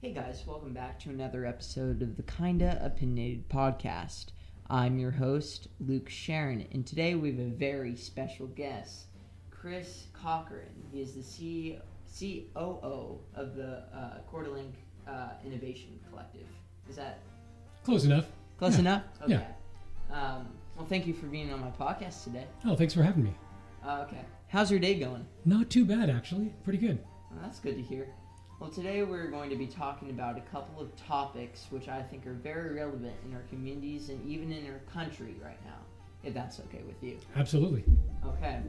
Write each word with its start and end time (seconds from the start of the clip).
Hey 0.00 0.12
guys, 0.12 0.42
welcome 0.46 0.72
back 0.72 0.98
to 1.00 1.10
another 1.10 1.44
episode 1.44 2.00
of 2.02 2.16
the 2.16 2.22
Kinda 2.22 2.80
Opinionated 2.82 3.48
Podcast. 3.48 4.26
I'm 4.68 4.98
your 4.98 5.10
host, 5.10 5.68
Luke 5.78 6.08
Sharon, 6.08 6.66
and 6.72 6.86
today 6.86 7.14
we 7.14 7.30
have 7.32 7.40
a 7.40 7.50
very 7.50 7.96
special 7.96 8.46
guest, 8.46 9.06
Chris 9.50 10.06
Cochran. 10.14 10.68
He 10.90 11.02
is 11.02 11.12
the 11.14 11.22
C- 11.22 11.78
COO 12.18 13.18
of 13.34 13.54
the 13.56 13.84
uh, 13.94 14.18
Quarterlink 14.32 14.72
uh, 15.06 15.30
Innovation 15.44 15.98
Collective. 16.08 16.46
Is 16.88 16.96
that 16.96 17.18
Close 17.84 18.04
enough. 18.04 18.26
close 18.58 18.74
Yeah. 18.74 18.80
enough? 18.80 19.02
Yeah. 19.26 19.36
Okay. 19.36 19.46
Um, 20.12 20.48
well, 20.76 20.86
thank 20.86 21.06
you 21.06 21.12
for 21.14 21.26
being 21.26 21.52
on 21.52 21.60
my 21.60 21.70
podcast 21.70 22.24
today. 22.24 22.46
Oh, 22.64 22.74
thanks 22.74 22.94
for 22.94 23.02
having 23.02 23.24
me. 23.24 23.34
Uh, 23.84 24.04
okay. 24.08 24.20
How's 24.48 24.70
your 24.70 24.80
day 24.80 24.98
going? 24.98 25.26
Not 25.44 25.68
too 25.70 25.84
bad, 25.84 26.08
actually. 26.10 26.52
Pretty 26.64 26.78
good. 26.78 26.98
Well, 27.30 27.40
that's 27.42 27.60
good 27.60 27.76
to 27.76 27.82
hear. 27.82 28.08
Well, 28.60 28.70
today 28.70 29.02
we're 29.04 29.28
going 29.28 29.48
to 29.48 29.56
be 29.56 29.66
talking 29.66 30.10
about 30.10 30.36
a 30.36 30.42
couple 30.42 30.82
of 30.82 30.94
topics 30.94 31.64
which 31.70 31.88
I 31.88 32.02
think 32.02 32.26
are 32.26 32.34
very 32.34 32.74
relevant 32.74 33.14
in 33.24 33.32
our 33.34 33.40
communities 33.48 34.10
and 34.10 34.22
even 34.28 34.52
in 34.52 34.66
our 34.66 34.80
country 34.92 35.34
right 35.42 35.56
now, 35.64 35.78
if 36.22 36.34
that's 36.34 36.60
okay 36.60 36.82
with 36.86 37.02
you. 37.02 37.16
Absolutely. 37.36 37.84
Okay. 38.26 38.60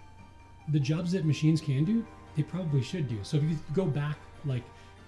the 0.69 0.80
jobs 0.80 1.12
that 1.12 1.25
machines 1.25 1.61
can 1.61 1.84
do, 1.84 2.06
they 2.36 2.42
probably 2.42 2.82
should 2.82 3.08
do. 3.08 3.18
So 3.22 3.36
if 3.36 3.44
you 3.44 3.58
go 3.74 3.84
back 3.84 4.18
like 4.44 4.62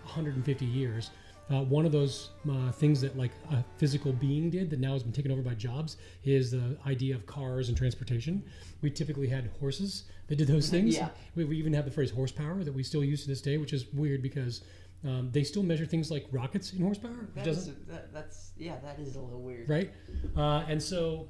150 0.04 0.64
years, 0.64 1.10
uh, 1.50 1.62
one 1.62 1.86
of 1.86 1.92
those 1.92 2.30
uh, 2.50 2.72
things 2.72 3.00
that 3.00 3.16
like 3.16 3.30
a 3.52 3.64
physical 3.78 4.12
being 4.12 4.50
did 4.50 4.68
that 4.70 4.80
now 4.80 4.94
has 4.94 5.02
been 5.02 5.12
taken 5.12 5.30
over 5.30 5.42
by 5.42 5.54
jobs 5.54 5.96
is 6.24 6.50
the 6.50 6.76
idea 6.86 7.14
of 7.14 7.24
cars 7.26 7.68
and 7.68 7.76
transportation. 7.76 8.42
We 8.82 8.90
typically 8.90 9.28
had 9.28 9.50
horses 9.60 10.04
that 10.26 10.36
did 10.38 10.48
those 10.48 10.68
things. 10.68 10.96
Yeah. 10.96 11.10
We, 11.36 11.44
we 11.44 11.56
even 11.56 11.72
have 11.74 11.84
the 11.84 11.90
phrase 11.90 12.10
horsepower 12.10 12.64
that 12.64 12.74
we 12.74 12.82
still 12.82 13.04
use 13.04 13.22
to 13.22 13.28
this 13.28 13.40
day, 13.40 13.58
which 13.58 13.72
is 13.72 13.86
weird 13.92 14.22
because 14.22 14.62
um, 15.04 15.30
they 15.30 15.44
still 15.44 15.62
measure 15.62 15.86
things 15.86 16.10
like 16.10 16.26
rockets 16.32 16.72
in 16.72 16.82
horsepower. 16.82 17.28
That 17.36 17.44
doesn't 17.44 17.74
is, 17.74 17.86
that, 17.86 18.12
that's 18.12 18.50
yeah, 18.56 18.76
that 18.82 18.98
is 18.98 19.14
a 19.14 19.20
little 19.20 19.40
weird. 19.40 19.68
right? 19.68 19.92
Uh, 20.36 20.64
and 20.68 20.82
so 20.82 21.28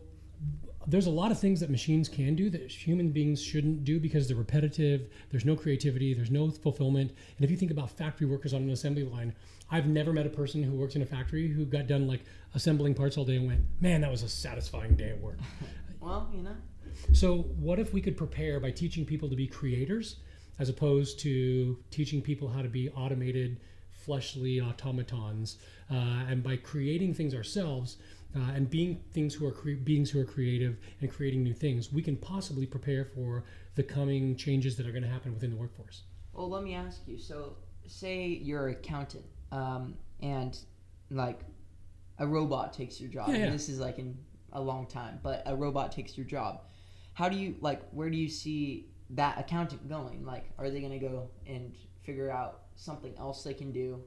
there's 0.87 1.07
a 1.07 1.11
lot 1.11 1.31
of 1.33 1.41
things 1.41 1.61
that 1.61 1.71
machines 1.71 2.09
can 2.09 2.35
do 2.35 2.49
that 2.51 2.71
human 2.71 3.11
beings 3.11 3.43
shouldn't 3.43 3.85
do 3.85 3.99
because 3.99 4.29
they're 4.29 4.37
repetitive. 4.37 5.09
There's 5.31 5.45
no 5.45 5.57
creativity. 5.57 6.15
There's 6.15 6.31
no 6.31 6.51
fulfillment. 6.51 7.13
And 7.37 7.45
if 7.45 7.51
you 7.51 7.57
think 7.57 7.71
about 7.71 7.91
factory 7.91 8.27
workers 8.27 8.55
on 8.55 8.63
an 8.63 8.71
assembly 8.71 9.05
line, 9.05 9.35
I've 9.71 9.87
never 9.87 10.13
met 10.13 10.27
a 10.27 10.31
person 10.31 10.63
who 10.63 10.73
works 10.73 10.95
in 10.95 11.03
a 11.03 11.07
factory 11.07 11.49
who 11.49 11.65
got 11.65 11.89
done 11.89 12.07
like 12.07 12.21
assembling 12.55 12.95
parts 12.95 13.19
all 13.19 13.25
day 13.25 13.37
and 13.37 13.47
went, 13.47 13.65
"Man, 13.81 14.01
that 14.03 14.11
was 14.11 14.23
a 14.23 14.29
satisfying 14.29 14.95
day 14.95 15.11
at 15.11 15.21
work." 15.21 15.39
Well, 16.01 16.31
you 16.33 16.43
know, 16.43 16.55
So, 17.13 17.39
what 17.59 17.81
if 17.81 17.93
we 17.93 18.01
could 18.01 18.17
prepare 18.17 18.61
by 18.61 18.71
teaching 18.71 19.05
people 19.05 19.29
to 19.29 19.35
be 19.35 19.49
creators 19.49 20.17
as 20.61 20.69
opposed 20.69 21.19
to 21.21 21.79
teaching 21.91 22.23
people 22.23 22.47
how 22.49 22.63
to 22.63 22.69
be 22.69 22.91
automated, 22.91 23.59
fleshly 23.91 24.61
automatons, 24.61 25.57
uh, 25.91 25.95
and 26.29 26.45
by 26.45 26.57
creating 26.57 27.13
things 27.13 27.35
ourselves 27.35 27.97
uh, 28.37 28.53
and 28.55 28.69
being 28.69 29.03
things 29.13 29.35
who 29.35 29.47
are 29.47 29.53
cre- 29.53 29.73
beings 29.83 30.11
who 30.11 30.21
are 30.21 30.25
creative 30.25 30.77
and 31.01 31.11
creating 31.11 31.43
new 31.43 31.55
things, 31.55 31.93
we 31.93 32.03
can 32.03 32.17
possibly 32.17 32.67
prepare 32.67 33.05
for 33.05 33.45
the 33.77 33.83
coming 33.83 34.37
changes 34.37 34.77
that 34.77 34.87
are 34.87 34.93
going 34.93 35.03
to 35.03 35.09
happen 35.09 35.33
within 35.33 35.51
the 35.51 35.57
workforce. 35.57 36.03
Well, 36.33 36.51
let 36.51 36.63
me 36.63 36.75
ask 36.75 37.01
you. 37.07 37.19
So, 37.19 37.57
say 37.87 38.27
you're 38.27 38.69
an 38.69 38.75
accountant, 38.75 39.25
um, 39.53 39.95
and 40.21 40.59
like 41.11 41.41
a 42.19 42.27
robot 42.27 42.73
takes 42.73 43.01
your 43.01 43.11
job. 43.11 43.29
Yeah, 43.29 43.37
yeah. 43.37 43.45
And 43.45 43.55
this 43.55 43.69
is 43.69 43.81
like 43.81 43.99
in 43.99 44.19
a 44.53 44.61
long 44.61 44.87
time, 44.87 45.19
but 45.23 45.43
a 45.47 45.57
robot 45.57 45.93
takes 45.93 46.17
your 46.17 46.27
job. 46.27 46.63
How 47.15 47.29
do 47.29 47.37
you 47.37 47.57
like? 47.61 47.89
Where 47.91 48.11
do 48.11 48.19
you 48.19 48.29
see 48.29 48.89
that 49.11 49.39
accountant 49.39 49.89
going? 49.89 50.27
Like, 50.27 50.51
are 50.59 50.69
they 50.69 50.81
going 50.81 50.99
to 50.99 51.07
go 51.07 51.31
and 51.47 51.75
figure 52.05 52.31
out 52.31 52.63
something 52.75 53.15
else 53.19 53.43
they 53.43 53.55
can 53.55 53.73
do? 53.73 54.03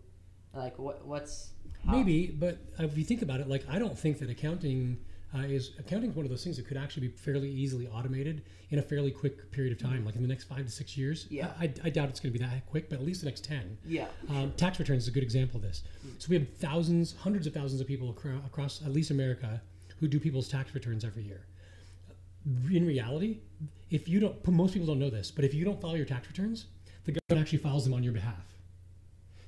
Like, 0.53 0.77
what? 0.79 1.05
What's 1.05 1.51
how- 1.85 1.93
Maybe, 1.97 2.27
but 2.27 2.57
if 2.79 2.97
you 2.97 3.03
think 3.03 3.21
about 3.21 3.39
it, 3.39 3.47
like 3.47 3.63
I 3.69 3.79
don't 3.79 3.97
think 3.97 4.19
that 4.19 4.29
accounting 4.29 4.97
uh, 5.33 5.39
is 5.41 5.71
accounting 5.79 6.09
is 6.09 6.15
one 6.15 6.25
of 6.25 6.29
those 6.31 6.43
things 6.43 6.57
that 6.57 6.67
could 6.67 6.77
actually 6.77 7.07
be 7.07 7.13
fairly 7.15 7.49
easily 7.49 7.87
automated 7.87 8.41
in 8.71 8.79
a 8.79 8.81
fairly 8.81 9.11
quick 9.11 9.51
period 9.51 9.71
of 9.71 9.79
time, 9.79 10.03
like 10.05 10.15
in 10.15 10.21
the 10.21 10.27
next 10.27 10.45
five 10.45 10.65
to 10.65 10.71
six 10.71 10.97
years. 10.97 11.27
Yeah. 11.29 11.51
I, 11.59 11.71
I 11.83 11.89
doubt 11.89 12.09
it's 12.09 12.19
going 12.19 12.33
to 12.33 12.39
be 12.39 12.43
that 12.45 12.65
quick, 12.67 12.89
but 12.89 12.99
at 12.99 13.05
least 13.05 13.21
the 13.21 13.25
next 13.27 13.43
ten. 13.43 13.77
Yeah. 13.85 14.07
Um, 14.29 14.51
tax 14.57 14.79
returns 14.79 15.03
is 15.03 15.07
a 15.07 15.11
good 15.11 15.23
example 15.23 15.57
of 15.57 15.61
this. 15.63 15.83
So 16.17 16.27
we 16.29 16.35
have 16.37 16.47
thousands, 16.57 17.15
hundreds 17.15 17.45
of 17.47 17.53
thousands 17.53 17.79
of 17.81 17.87
people 17.87 18.09
acro- 18.09 18.41
across 18.45 18.81
at 18.83 18.91
least 18.91 19.11
America 19.11 19.61
who 19.99 20.07
do 20.07 20.19
people's 20.19 20.47
tax 20.47 20.73
returns 20.73 21.03
every 21.05 21.23
year. 21.23 21.45
In 22.71 22.85
reality, 22.87 23.39
if 23.91 24.07
you 24.07 24.19
don't, 24.19 24.47
most 24.47 24.73
people 24.73 24.87
don't 24.87 24.99
know 24.99 25.09
this, 25.09 25.29
but 25.29 25.45
if 25.45 25.53
you 25.53 25.63
don't 25.65 25.79
file 25.81 25.95
your 25.97 26.05
tax 26.05 26.27
returns, 26.27 26.65
the 27.05 27.11
government 27.13 27.45
actually 27.45 27.59
files 27.59 27.83
them 27.83 27.93
on 27.93 28.01
your 28.03 28.13
behalf. 28.13 28.48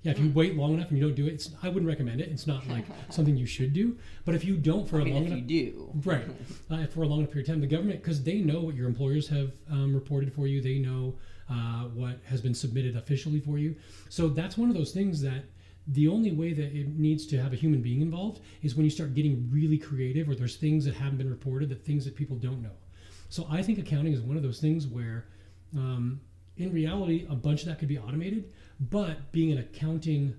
Yeah, 0.03 0.13
if 0.13 0.19
you 0.19 0.31
wait 0.31 0.55
long 0.55 0.73
enough 0.73 0.89
and 0.89 0.97
you 0.97 1.03
don't 1.03 1.15
do 1.15 1.27
it, 1.27 1.33
it's, 1.33 1.51
I 1.61 1.67
wouldn't 1.69 1.87
recommend 1.87 2.21
it. 2.21 2.29
It's 2.29 2.47
not 2.47 2.67
like 2.67 2.85
something 3.09 3.37
you 3.37 3.45
should 3.45 3.71
do. 3.71 3.97
But 4.25 4.33
if 4.33 4.43
you 4.43 4.57
don't 4.57 4.87
for 4.89 4.97
I 4.97 5.01
a 5.01 5.05
mean, 5.05 5.13
long 5.13 5.23
if 5.25 5.31
enough, 5.31 5.49
you 5.49 5.71
do, 5.71 5.91
right. 6.05 6.25
Uh, 6.71 6.87
for 6.87 7.03
a 7.03 7.07
long 7.07 7.19
enough 7.19 7.31
period 7.31 7.49
of 7.49 7.53
time 7.53 7.61
the 7.61 7.67
government 7.67 8.01
because 8.01 8.23
they 8.23 8.39
know 8.39 8.61
what 8.61 8.75
your 8.75 8.87
employers 8.87 9.27
have 9.27 9.51
um, 9.69 9.93
reported 9.93 10.33
for 10.33 10.47
you. 10.47 10.61
They 10.61 10.79
know 10.79 11.15
uh, 11.49 11.83
what 11.93 12.19
has 12.25 12.41
been 12.41 12.53
submitted 12.55 12.95
officially 12.95 13.41
for 13.41 13.57
you. 13.57 13.75
So 14.09 14.29
that's 14.29 14.57
one 14.57 14.69
of 14.69 14.75
those 14.75 14.91
things 14.91 15.21
that 15.21 15.43
the 15.87 16.07
only 16.07 16.31
way 16.31 16.53
that 16.53 16.73
it 16.75 16.87
needs 16.97 17.25
to 17.27 17.41
have 17.41 17.51
a 17.53 17.55
human 17.55 17.81
being 17.81 18.01
involved 18.01 18.41
is 18.61 18.75
when 18.75 18.85
you 18.85 18.89
start 18.91 19.13
getting 19.13 19.49
really 19.51 19.77
creative 19.77 20.29
or 20.29 20.35
there's 20.35 20.55
things 20.55 20.85
that 20.85 20.93
haven't 20.95 21.17
been 21.17 21.29
reported 21.29 21.67
that 21.69 21.83
things 21.85 22.05
that 22.05 22.15
people 22.15 22.37
don't 22.37 22.61
know. 22.61 22.71
So 23.29 23.47
i 23.49 23.61
think 23.63 23.79
accounting 23.79 24.13
is 24.13 24.19
one 24.21 24.37
of 24.37 24.43
those 24.43 24.59
things 24.59 24.87
where 24.87 25.25
um, 25.75 26.19
in 26.61 26.71
reality 26.71 27.25
a 27.29 27.35
bunch 27.35 27.61
of 27.61 27.67
that 27.67 27.79
could 27.79 27.87
be 27.87 27.97
automated 27.97 28.51
but 28.89 29.31
being 29.31 29.51
an 29.51 29.59
accounting 29.59 30.33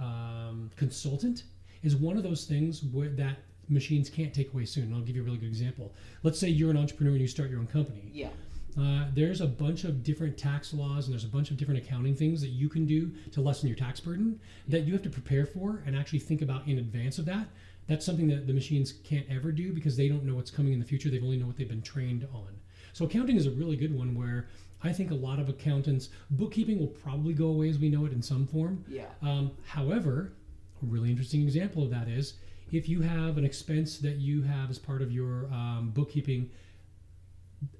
um, 0.00 0.70
consultant 0.76 1.44
is 1.82 1.96
one 1.96 2.16
of 2.16 2.22
those 2.22 2.44
things 2.44 2.82
where 2.84 3.08
that 3.10 3.38
machines 3.68 4.08
can't 4.08 4.32
take 4.32 4.52
away 4.52 4.64
soon. 4.64 4.84
And 4.84 4.94
I'll 4.94 5.02
give 5.02 5.16
you 5.16 5.22
a 5.22 5.24
really 5.24 5.38
good 5.38 5.48
example. 5.48 5.92
Let's 6.22 6.38
say 6.38 6.48
you're 6.48 6.70
an 6.70 6.76
entrepreneur 6.76 7.12
and 7.12 7.20
you 7.20 7.28
start 7.28 7.50
your 7.50 7.60
own 7.60 7.66
company. 7.66 8.10
yeah. 8.12 8.28
Uh, 8.80 9.04
there's 9.12 9.42
a 9.42 9.46
bunch 9.46 9.84
of 9.84 10.02
different 10.02 10.38
tax 10.38 10.72
laws 10.72 11.04
and 11.04 11.12
there's 11.12 11.26
a 11.26 11.28
bunch 11.28 11.50
of 11.50 11.58
different 11.58 11.78
accounting 11.84 12.16
things 12.16 12.40
that 12.40 12.48
you 12.48 12.70
can 12.70 12.86
do 12.86 13.12
to 13.30 13.42
lessen 13.42 13.68
your 13.68 13.76
tax 13.76 14.00
burden 14.00 14.40
that 14.66 14.84
you 14.84 14.94
have 14.94 15.02
to 15.02 15.10
prepare 15.10 15.44
for 15.44 15.82
and 15.84 15.94
actually 15.94 16.18
think 16.18 16.40
about 16.40 16.66
in 16.66 16.78
advance 16.78 17.18
of 17.18 17.26
that. 17.26 17.48
That's 17.86 18.06
something 18.06 18.28
that 18.28 18.46
the 18.46 18.54
machines 18.54 18.94
can't 19.04 19.26
ever 19.28 19.52
do 19.52 19.74
because 19.74 19.94
they 19.94 20.08
don't 20.08 20.24
know 20.24 20.34
what's 20.34 20.50
coming 20.50 20.72
in 20.72 20.78
the 20.78 20.86
future. 20.86 21.10
They've 21.10 21.22
only 21.22 21.36
know 21.36 21.46
what 21.46 21.58
they've 21.58 21.68
been 21.68 21.82
trained 21.82 22.26
on. 22.32 22.48
So 22.92 23.04
accounting 23.04 23.36
is 23.36 23.46
a 23.46 23.50
really 23.50 23.76
good 23.76 23.96
one 23.96 24.14
where 24.14 24.48
I 24.84 24.92
think 24.92 25.10
a 25.10 25.14
lot 25.14 25.38
of 25.38 25.48
accountants, 25.48 26.08
bookkeeping 26.30 26.78
will 26.78 26.88
probably 26.88 27.34
go 27.34 27.46
away 27.46 27.68
as 27.68 27.78
we 27.78 27.88
know 27.88 28.04
it 28.04 28.12
in 28.12 28.22
some 28.22 28.46
form. 28.46 28.84
Yeah. 28.88 29.06
Um, 29.22 29.52
however, 29.64 30.32
a 30.82 30.86
really 30.86 31.10
interesting 31.10 31.42
example 31.42 31.82
of 31.82 31.90
that 31.90 32.08
is 32.08 32.34
if 32.72 32.88
you 32.88 33.00
have 33.02 33.38
an 33.38 33.44
expense 33.44 33.98
that 33.98 34.16
you 34.16 34.42
have 34.42 34.70
as 34.70 34.78
part 34.78 35.02
of 35.02 35.12
your 35.12 35.46
um, 35.52 35.92
bookkeeping, 35.94 36.50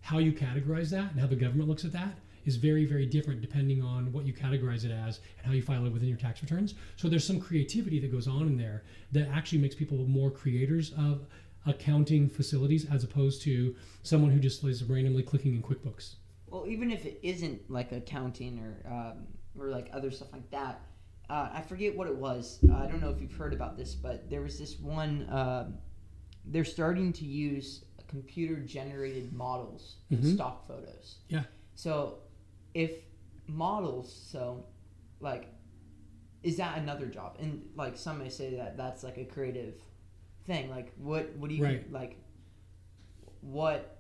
how 0.00 0.18
you 0.18 0.32
categorize 0.32 0.90
that 0.90 1.10
and 1.10 1.20
how 1.20 1.26
the 1.26 1.36
government 1.36 1.68
looks 1.68 1.84
at 1.84 1.92
that 1.92 2.14
is 2.44 2.56
very, 2.56 2.84
very 2.84 3.06
different 3.06 3.40
depending 3.40 3.82
on 3.82 4.12
what 4.12 4.26
you 4.26 4.32
categorize 4.32 4.84
it 4.84 4.90
as 4.90 5.20
and 5.38 5.46
how 5.46 5.52
you 5.52 5.62
file 5.62 5.86
it 5.86 5.92
within 5.92 6.08
your 6.08 6.18
tax 6.18 6.42
returns. 6.42 6.74
So 6.96 7.08
there's 7.08 7.26
some 7.26 7.40
creativity 7.40 7.98
that 8.00 8.12
goes 8.12 8.28
on 8.28 8.42
in 8.42 8.56
there 8.56 8.82
that 9.12 9.28
actually 9.28 9.58
makes 9.58 9.74
people 9.74 9.98
more 9.98 10.30
creators 10.30 10.92
of 10.98 11.26
accounting 11.66 12.28
facilities 12.28 12.86
as 12.90 13.04
opposed 13.04 13.42
to 13.42 13.74
someone 14.02 14.30
who 14.30 14.38
just 14.40 14.64
is 14.64 14.82
randomly 14.84 15.22
clicking 15.22 15.54
in 15.54 15.62
QuickBooks. 15.62 16.14
Well, 16.48 16.66
even 16.66 16.90
if 16.90 17.06
it 17.06 17.18
isn't 17.22 17.70
like 17.70 17.92
accounting 17.92 18.58
or 18.58 18.90
um, 18.92 19.26
or 19.58 19.68
like 19.68 19.88
other 19.92 20.10
stuff 20.10 20.28
like 20.32 20.50
that, 20.50 20.80
uh, 21.30 21.50
I 21.52 21.62
forget 21.62 21.96
what 21.96 22.06
it 22.08 22.16
was. 22.16 22.58
Uh, 22.68 22.74
I 22.74 22.86
don't 22.86 23.00
know 23.00 23.10
if 23.10 23.20
you've 23.20 23.32
heard 23.34 23.52
about 23.52 23.76
this, 23.76 23.94
but 23.94 24.28
there 24.28 24.42
was 24.42 24.58
this 24.58 24.78
one. 24.78 25.22
Uh, 25.24 25.70
they're 26.44 26.64
starting 26.64 27.12
to 27.14 27.24
use 27.24 27.84
computer 28.08 28.56
generated 28.56 29.32
models 29.32 29.96
in 30.10 30.18
Mhm. 30.18 30.34
stock 30.34 30.66
photos. 30.66 31.20
Yeah. 31.28 31.44
So, 31.76 32.18
if 32.74 32.90
models, 33.46 34.12
so 34.12 34.66
like, 35.20 35.48
is 36.42 36.56
that 36.56 36.76
another 36.78 37.06
job? 37.06 37.36
And 37.40 37.62
like 37.76 37.96
some 37.96 38.18
may 38.18 38.28
say 38.28 38.56
that 38.56 38.76
that's 38.76 39.02
like 39.02 39.16
a 39.16 39.24
creative 39.24 39.80
thing. 40.46 40.70
Like, 40.70 40.92
what 40.96 41.34
what 41.36 41.48
do 41.50 41.56
you 41.56 41.64
Right. 41.64 41.92
like? 41.92 42.16
What 43.40 43.98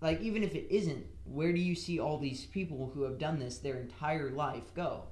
like 0.00 0.20
even 0.20 0.42
if 0.42 0.54
it 0.54 0.66
isn't, 0.70 1.06
where 1.24 1.52
do 1.52 1.60
you 1.60 1.74
see 1.74 1.98
all 1.98 2.18
these 2.18 2.44
people 2.46 2.90
who 2.94 3.02
have 3.02 3.18
done 3.18 3.38
this 3.38 3.58
their 3.58 3.76
entire 3.78 4.30
life 4.30 4.74
go? 4.74 5.04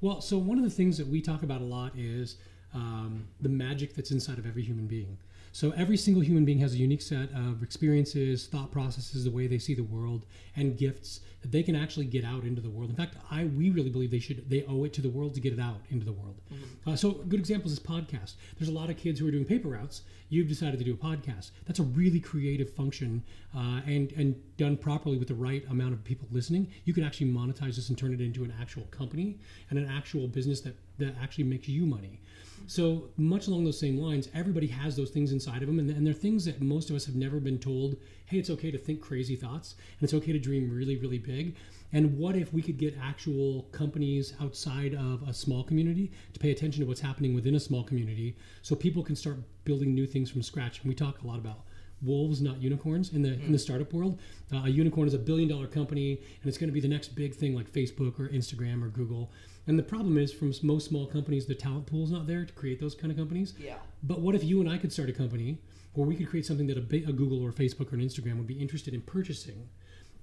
Well, 0.00 0.20
so 0.20 0.38
one 0.38 0.58
of 0.58 0.64
the 0.64 0.70
things 0.70 0.98
that 0.98 1.06
we 1.06 1.20
talk 1.20 1.42
about 1.42 1.60
a 1.60 1.64
lot 1.64 1.92
is 1.96 2.36
um, 2.74 3.26
the 3.40 3.48
magic 3.48 3.94
that's 3.94 4.10
inside 4.10 4.38
of 4.38 4.46
every 4.46 4.62
human 4.62 4.86
being. 4.86 5.16
So 5.56 5.70
every 5.70 5.96
single 5.96 6.22
human 6.22 6.44
being 6.44 6.58
has 6.58 6.74
a 6.74 6.76
unique 6.76 7.00
set 7.00 7.30
of 7.32 7.62
experiences, 7.62 8.46
thought 8.46 8.70
processes, 8.70 9.24
the 9.24 9.30
way 9.30 9.46
they 9.46 9.58
see 9.58 9.72
the 9.72 9.84
world, 9.84 10.26
and 10.54 10.76
gifts 10.76 11.20
that 11.40 11.50
they 11.50 11.62
can 11.62 11.74
actually 11.74 12.04
get 12.04 12.26
out 12.26 12.44
into 12.44 12.60
the 12.60 12.68
world. 12.68 12.90
In 12.90 12.96
fact, 12.96 13.16
I 13.30 13.46
we 13.46 13.70
really 13.70 13.88
believe 13.88 14.10
they 14.10 14.18
should 14.18 14.50
they 14.50 14.64
owe 14.64 14.84
it 14.84 14.92
to 14.92 15.00
the 15.00 15.08
world 15.08 15.32
to 15.32 15.40
get 15.40 15.54
it 15.54 15.58
out 15.58 15.80
into 15.88 16.04
the 16.04 16.12
world. 16.12 16.42
Uh, 16.86 16.94
so 16.94 17.12
good 17.12 17.40
example 17.40 17.70
is 17.70 17.80
podcast. 17.80 18.34
There's 18.58 18.68
a 18.68 18.78
lot 18.80 18.90
of 18.90 18.98
kids 18.98 19.18
who 19.18 19.26
are 19.28 19.30
doing 19.30 19.46
paper 19.46 19.68
routes. 19.68 20.02
You've 20.28 20.46
decided 20.46 20.78
to 20.78 20.84
do 20.84 20.92
a 20.92 20.94
podcast. 20.94 21.52
That's 21.64 21.78
a 21.78 21.84
really 21.84 22.20
creative 22.20 22.68
function, 22.74 23.22
uh, 23.56 23.80
and 23.86 24.12
and 24.12 24.34
done 24.58 24.76
properly 24.76 25.16
with 25.16 25.28
the 25.28 25.34
right 25.34 25.64
amount 25.70 25.94
of 25.94 26.04
people 26.04 26.28
listening, 26.30 26.68
you 26.84 26.92
can 26.92 27.02
actually 27.02 27.32
monetize 27.32 27.76
this 27.76 27.88
and 27.88 27.96
turn 27.96 28.12
it 28.12 28.20
into 28.20 28.44
an 28.44 28.52
actual 28.60 28.82
company 28.90 29.38
and 29.70 29.78
an 29.78 29.88
actual 29.88 30.28
business 30.28 30.60
that 30.60 30.76
that 30.98 31.14
actually 31.18 31.44
makes 31.44 31.66
you 31.66 31.86
money. 31.86 32.20
So 32.68 33.10
much 33.16 33.46
along 33.46 33.64
those 33.64 33.78
same 33.78 33.98
lines, 33.98 34.28
everybody 34.34 34.66
has 34.66 34.96
those 34.96 35.10
things 35.10 35.30
inside 35.30 35.62
of 35.62 35.68
them, 35.68 35.78
and, 35.78 35.88
and 35.90 36.04
they're 36.04 36.12
things 36.14 36.44
that 36.46 36.60
most 36.60 36.90
of 36.90 36.96
us 36.96 37.06
have 37.06 37.14
never 37.14 37.38
been 37.38 37.58
told. 37.58 37.96
Hey, 38.24 38.38
it's 38.38 38.50
okay 38.50 38.72
to 38.72 38.78
think 38.78 39.00
crazy 39.00 39.36
thoughts, 39.36 39.76
and 39.98 40.04
it's 40.04 40.14
okay 40.14 40.32
to 40.32 40.38
dream 40.38 40.68
really, 40.70 40.96
really 40.96 41.18
big. 41.18 41.54
And 41.92 42.18
what 42.18 42.34
if 42.34 42.52
we 42.52 42.62
could 42.62 42.76
get 42.76 42.98
actual 43.00 43.62
companies 43.70 44.34
outside 44.40 44.94
of 44.94 45.22
a 45.28 45.32
small 45.32 45.62
community 45.62 46.10
to 46.32 46.40
pay 46.40 46.50
attention 46.50 46.82
to 46.82 46.88
what's 46.88 47.00
happening 47.00 47.34
within 47.34 47.54
a 47.54 47.60
small 47.60 47.84
community, 47.84 48.36
so 48.62 48.74
people 48.74 49.04
can 49.04 49.14
start 49.14 49.38
building 49.64 49.94
new 49.94 50.06
things 50.06 50.30
from 50.30 50.42
scratch? 50.42 50.80
And 50.80 50.88
we 50.88 50.94
talk 50.94 51.22
a 51.22 51.26
lot 51.26 51.38
about 51.38 51.60
wolves, 52.02 52.42
not 52.42 52.60
unicorns, 52.60 53.12
in 53.12 53.22
the 53.22 53.34
in 53.34 53.52
the 53.52 53.58
startup 53.58 53.92
world. 53.92 54.18
Uh, 54.52 54.64
a 54.64 54.68
unicorn 54.68 55.06
is 55.06 55.14
a 55.14 55.18
billion 55.18 55.48
dollar 55.48 55.68
company, 55.68 56.20
and 56.42 56.48
it's 56.48 56.58
going 56.58 56.68
to 56.68 56.74
be 56.74 56.80
the 56.80 56.88
next 56.88 57.14
big 57.14 57.34
thing 57.34 57.54
like 57.54 57.72
Facebook 57.72 58.18
or 58.18 58.28
Instagram 58.28 58.82
or 58.82 58.88
Google. 58.88 59.30
And 59.66 59.78
the 59.78 59.82
problem 59.82 60.16
is, 60.16 60.32
from 60.32 60.52
most 60.62 60.86
small 60.86 61.06
companies, 61.06 61.46
the 61.46 61.54
talent 61.54 61.86
pool 61.86 62.04
is 62.04 62.10
not 62.10 62.26
there 62.26 62.44
to 62.44 62.52
create 62.52 62.80
those 62.80 62.94
kind 62.94 63.10
of 63.10 63.18
companies. 63.18 63.54
Yeah. 63.58 63.76
But 64.02 64.20
what 64.20 64.34
if 64.34 64.44
you 64.44 64.60
and 64.60 64.70
I 64.70 64.78
could 64.78 64.92
start 64.92 65.08
a 65.08 65.12
company 65.12 65.58
where 65.94 66.06
we 66.06 66.14
could 66.14 66.28
create 66.28 66.46
something 66.46 66.66
that 66.68 66.76
a, 66.76 66.80
a 66.80 67.12
Google 67.12 67.42
or 67.42 67.52
Facebook 67.52 67.92
or 67.92 67.96
an 67.96 68.02
Instagram 68.02 68.36
would 68.36 68.46
be 68.46 68.60
interested 68.60 68.94
in 68.94 69.00
purchasing 69.02 69.68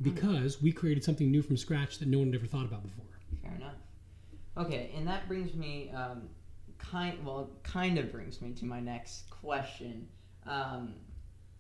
because 0.01 0.62
we 0.62 0.72
created 0.72 1.04
something 1.04 1.30
new 1.30 1.42
from 1.42 1.57
scratch 1.57 2.00
that 2.00 2.07
no 2.07 2.19
one 2.19 2.28
had 2.28 2.36
ever 2.36 2.48
thought 2.48 2.66
about 2.66 2.84
before? 2.84 3.06
Fair 3.42 3.56
enough. 3.56 3.75
Okay, 4.56 4.92
and 4.95 5.07
that 5.07 5.28
brings 5.28 5.56
me, 5.56 5.92
um, 5.95 6.30
kind 6.78 7.25
well, 7.25 7.50
kind 7.63 7.98
of 7.98 8.12
brings 8.12 8.42
me 8.42 8.51
to 8.51 8.66
my 8.66 8.80
next 8.80 9.30
question. 9.30 10.07
Um, 10.45 10.94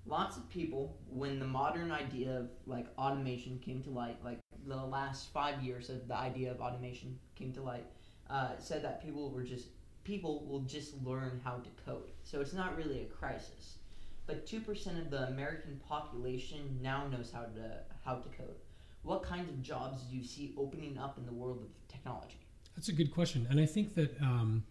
lots 0.05 0.37
of 0.37 0.49
people, 0.49 0.97
when 1.09 1.39
the 1.39 1.45
modern 1.45 1.91
idea 1.91 2.39
of 2.39 2.49
like 2.65 2.87
automation 2.97 3.59
came 3.59 3.81
to 3.83 3.89
light, 3.89 4.17
like 4.23 4.39
the 4.67 4.75
last 4.75 5.31
five 5.31 5.61
years 5.61 5.89
of 5.89 6.07
the 6.07 6.15
idea 6.15 6.51
of 6.51 6.59
automation 6.59 7.17
came 7.35 7.53
to 7.53 7.61
light, 7.61 7.85
uh, 8.29 8.49
said 8.59 8.83
that 8.83 9.03
people 9.03 9.31
were 9.31 9.43
just 9.43 9.67
people 10.03 10.45
will 10.45 10.61
just 10.61 11.01
learn 11.03 11.39
how 11.43 11.55
to 11.55 11.69
code. 11.85 12.11
So 12.23 12.41
it's 12.41 12.53
not 12.53 12.75
really 12.75 13.03
a 13.03 13.05
crisis. 13.05 13.77
But 14.25 14.45
two 14.45 14.59
percent 14.59 14.99
of 14.99 15.09
the 15.09 15.27
American 15.27 15.79
population 15.87 16.79
now 16.81 17.07
knows 17.07 17.31
how 17.31 17.41
to 17.41 17.79
how 18.05 18.15
to 18.15 18.29
code. 18.29 18.55
What 19.03 19.23
kinds 19.23 19.49
of 19.49 19.61
jobs 19.61 20.03
do 20.03 20.15
you 20.15 20.23
see 20.23 20.53
opening 20.57 20.97
up 20.97 21.17
in 21.17 21.25
the 21.25 21.33
world 21.33 21.61
of 21.61 21.87
technology? 21.89 22.39
That's 22.75 22.87
a 22.87 22.93
good 22.93 23.13
question, 23.13 23.45
and 23.49 23.59
I 23.59 23.65
think 23.65 23.95
that 23.95 24.19
um, 24.21 24.63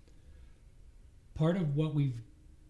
part 1.35 1.56
of 1.56 1.76
what 1.76 1.94
we've 1.94 2.20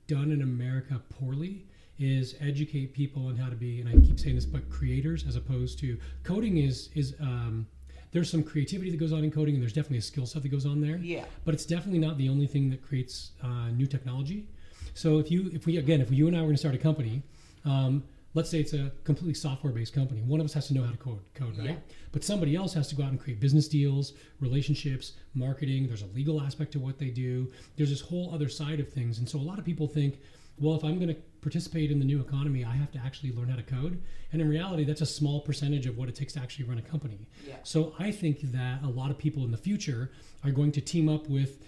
done 0.09 0.33
in 0.33 0.43
America 0.43 1.01
poorly 1.09 1.67
is 1.99 2.35
educate 2.41 2.93
people 2.95 3.27
on 3.27 3.37
how 3.37 3.49
to 3.49 3.57
be, 3.57 3.81
and 3.81 3.89
I 3.89 3.93
keep 4.07 4.19
saying 4.19 4.35
this, 4.35 4.47
but 4.47 4.69
creators 4.71 5.27
as 5.27 5.37
opposed 5.37 5.79
to 5.81 5.99
coding 6.25 6.59
is 6.59 6.89
is 6.95 7.15
um, 7.21 7.67
there's 8.13 8.31
some 8.31 8.43
creativity 8.43 8.91
that 8.91 8.99
goes 8.99 9.13
on 9.13 9.25
in 9.25 9.31
coding, 9.31 9.55
and 9.55 9.63
there's 9.63 9.73
definitely 9.73 9.99
a 9.99 10.03
skill 10.03 10.27
set 10.27 10.43
that 10.43 10.49
goes 10.51 10.67
on 10.67 10.81
there. 10.81 10.97
Yeah. 10.97 11.25
but 11.45 11.55
it's 11.55 11.65
definitely 11.65 11.99
not 11.99 12.19
the 12.19 12.29
only 12.29 12.47
thing 12.47 12.71
that 12.71 12.83
creates 12.83 13.33
uh, 13.43 13.71
new 13.71 13.87
technology. 13.87 14.47
So 14.95 15.19
if 15.19 15.31
you, 15.31 15.51
if 15.53 15.67
we 15.67 15.79
again, 15.79 16.01
if 16.01 16.11
you 16.11 16.29
and 16.29 16.37
I 16.37 16.41
were 16.41 16.47
going 16.47 16.55
to 16.55 16.59
start 16.59 16.75
a 16.75 16.79
company, 16.79 17.23
um, 17.65 18.05
let's 18.35 18.51
say 18.51 18.61
it's 18.61 18.73
a 18.75 18.91
completely 19.05 19.35
software-based 19.35 19.95
company, 19.95 20.21
one 20.23 20.41
of 20.41 20.45
us 20.47 20.53
has 20.55 20.67
to 20.69 20.75
know 20.75 20.83
how 20.83 20.91
to 20.91 20.97
code, 20.99 21.21
code, 21.35 21.57
right? 21.59 21.71
Yeah. 21.71 21.95
But 22.13 22.25
somebody 22.25 22.57
else 22.57 22.75
has 22.75 22.89
to 22.89 22.95
go 22.95 23.03
out 23.03 23.11
and 23.11 23.21
create 23.21 23.41
business 23.41 23.69
deals, 23.69 24.13
relationships, 24.41 25.13
marketing. 25.35 25.87
There's 25.87 26.03
a 26.03 26.07
legal 26.07 26.41
aspect 26.41 26.73
to 26.73 26.79
what 26.79 26.99
they 26.99 27.09
do. 27.09 27.51
There's 27.77 27.91
this 27.91 28.01
whole 28.01 28.35
other 28.35 28.49
side 28.49 28.81
of 28.81 28.89
things, 28.93 29.19
and 29.19 29.29
so 29.29 29.39
a 29.39 29.41
lot 29.41 29.59
of 29.59 29.65
people 29.65 29.87
think, 29.87 30.21
well, 30.63 30.77
if 30.77 30.85
I'm 30.85 30.97
going 30.97 31.09
to 31.09 31.21
participate 31.41 31.91
in 31.91 31.99
the 31.99 32.05
new 32.05 32.21
economy, 32.21 32.65
I 32.65 32.73
have 32.75 32.93
to 32.93 32.99
actually 32.99 33.33
learn 33.33 33.49
how 33.49 33.57
to 33.57 33.63
code. 33.63 34.01
And 34.33 34.41
in 34.41 34.49
reality, 34.49 34.85
that's 34.85 35.01
a 35.01 35.07
small 35.07 35.41
percentage 35.41 35.87
of 35.87 35.99
what 35.99 36.09
it 36.09 36.15
takes 36.15 36.33
to 36.35 36.41
actually 36.41 36.67
run 36.67 36.79
a 36.79 36.83
company. 36.83 37.27
Yeah. 37.47 37.57
So 37.65 37.95
I 37.99 38.13
think 38.13 38.41
that 38.53 38.83
a 38.85 38.89
lot 38.89 39.11
of 39.11 39.19
people 39.19 39.45
in 39.45 39.51
the 39.51 39.59
future 39.59 40.13
are 40.45 40.53
going 40.53 40.71
to 40.73 40.81
team 40.81 41.09
up 41.09 41.29
with 41.29 41.61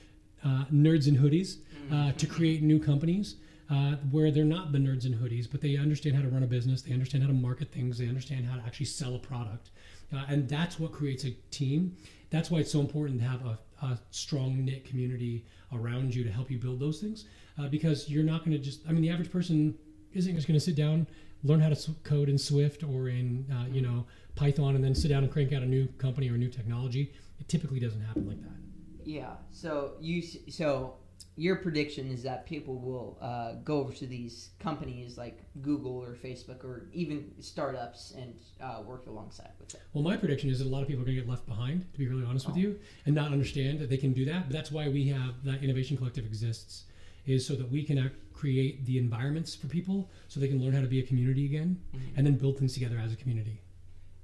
uh, 0.44 0.64
nerds 0.72 1.08
in 1.08 1.16
hoodies 1.16 1.58
uh, 1.92 2.12
to 2.12 2.26
create 2.26 2.62
new 2.62 2.78
companies 2.78 3.36
uh, 3.70 3.96
where 4.10 4.30
they're 4.30 4.44
not 4.44 4.72
the 4.72 4.78
nerds 4.78 5.06
in 5.06 5.14
hoodies, 5.14 5.50
but 5.50 5.60
they 5.60 5.76
understand 5.76 6.14
how 6.14 6.22
to 6.22 6.28
run 6.28 6.42
a 6.42 6.46
business, 6.46 6.82
they 6.82 6.92
understand 6.92 7.24
how 7.24 7.28
to 7.28 7.34
market 7.34 7.72
things, 7.72 7.98
they 7.98 8.06
understand 8.06 8.46
how 8.46 8.56
to 8.56 8.62
actually 8.62 8.86
sell 8.86 9.16
a 9.16 9.18
product. 9.18 9.70
Uh, 10.14 10.24
and 10.28 10.48
that's 10.48 10.78
what 10.78 10.92
creates 10.92 11.24
a 11.24 11.30
team. 11.50 11.96
That's 12.30 12.50
why 12.50 12.58
it's 12.58 12.70
so 12.70 12.80
important 12.80 13.20
to 13.20 13.26
have 13.26 13.44
a, 13.44 13.58
a 13.82 13.98
strong 14.10 14.64
knit 14.64 14.84
community 14.84 15.46
around 15.72 16.14
you 16.14 16.24
to 16.24 16.30
help 16.30 16.50
you 16.50 16.58
build 16.58 16.78
those 16.78 17.00
things. 17.00 17.24
Uh, 17.58 17.68
because 17.68 18.08
you're 18.08 18.24
not 18.24 18.44
going 18.44 18.50
to 18.50 18.58
just, 18.58 18.80
I 18.88 18.92
mean, 18.92 19.02
the 19.02 19.10
average 19.10 19.30
person 19.30 19.76
isn't 20.12 20.34
just 20.34 20.48
going 20.48 20.58
to 20.58 20.64
sit 20.64 20.74
down, 20.76 21.06
learn 21.44 21.60
how 21.60 21.68
to 21.68 21.90
code 22.02 22.28
in 22.28 22.36
Swift 22.38 22.82
or 22.82 23.08
in, 23.08 23.46
uh, 23.52 23.66
you 23.72 23.80
know, 23.80 24.06
Python 24.34 24.74
and 24.74 24.82
then 24.82 24.94
sit 24.94 25.08
down 25.08 25.22
and 25.22 25.32
crank 25.32 25.52
out 25.52 25.62
a 25.62 25.66
new 25.66 25.86
company 25.98 26.28
or 26.30 26.34
a 26.34 26.38
new 26.38 26.48
technology. 26.48 27.12
It 27.38 27.48
typically 27.48 27.78
doesn't 27.78 28.00
happen 28.00 28.26
like 28.26 28.42
that. 28.42 28.56
Yeah. 29.04 29.34
So 29.50 29.92
you 30.00 30.22
so 30.22 30.94
your 31.36 31.56
prediction 31.56 32.10
is 32.10 32.22
that 32.22 32.46
people 32.46 32.78
will 32.78 33.18
uh, 33.20 33.54
go 33.64 33.78
over 33.78 33.92
to 33.92 34.06
these 34.06 34.50
companies 34.60 35.18
like 35.18 35.42
Google 35.62 35.96
or 35.98 36.14
Facebook 36.14 36.64
or 36.64 36.88
even 36.92 37.30
startups 37.40 38.12
and 38.16 38.34
uh, 38.60 38.82
work 38.82 39.06
alongside 39.06 39.50
with 39.58 39.68
them. 39.70 39.80
Well, 39.92 40.04
my 40.04 40.16
prediction 40.16 40.48
is 40.48 40.58
that 40.60 40.66
a 40.66 40.70
lot 40.70 40.82
of 40.82 40.88
people 40.88 41.02
are 41.02 41.06
going 41.06 41.16
to 41.16 41.22
get 41.22 41.30
left 41.30 41.46
behind, 41.46 41.92
to 41.92 41.98
be 41.98 42.06
really 42.08 42.24
honest 42.24 42.46
with 42.46 42.56
Oh. 42.56 42.60
you, 42.60 42.78
and 43.06 43.14
not 43.14 43.32
understand 43.32 43.78
that 43.80 43.90
they 43.90 43.96
can 43.96 44.12
do 44.12 44.24
that. 44.26 44.44
But 44.46 44.52
that's 44.52 44.70
why 44.72 44.88
we 44.88 45.08
have 45.08 45.42
that 45.44 45.62
Innovation 45.62 45.96
Collective 45.96 46.24
exists, 46.24 46.84
is 47.26 47.46
so 47.46 47.54
that 47.54 47.70
we 47.70 47.82
can 47.82 47.98
act, 47.98 48.14
create 48.32 48.84
the 48.86 48.98
environments 48.98 49.54
for 49.54 49.66
people 49.68 50.10
so 50.28 50.40
they 50.40 50.48
can 50.48 50.60
learn 50.62 50.72
how 50.74 50.80
to 50.80 50.86
be 50.86 50.98
a 51.00 51.02
community 51.02 51.46
again 51.46 51.80
Mhm. 51.94 52.00
and 52.16 52.26
then 52.26 52.36
build 52.36 52.58
things 52.58 52.74
together 52.74 52.98
as 52.98 53.12
a 53.12 53.16
community. 53.16 53.60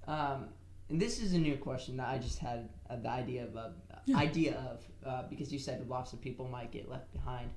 Um, 0.06 0.48
and 0.88 1.00
this 1.00 1.20
is 1.22 1.32
a 1.34 1.38
new 1.38 1.56
question 1.56 1.96
that 1.98 2.08
I 2.08 2.18
just 2.18 2.38
had 2.38 2.68
uh, 2.88 2.96
the 2.96 3.08
idea 3.08 3.44
of 3.44 3.56
uh, 3.56 3.68
Yeah. 4.06 4.16
idea 4.18 4.54
of 4.70 4.84
uh, 5.06 5.28
because 5.28 5.52
you 5.52 5.58
said 5.58 5.88
lots 5.88 6.12
of 6.12 6.20
people 6.20 6.48
might 6.48 6.70
get 6.72 6.88
left 6.88 7.12
behind. 7.12 7.50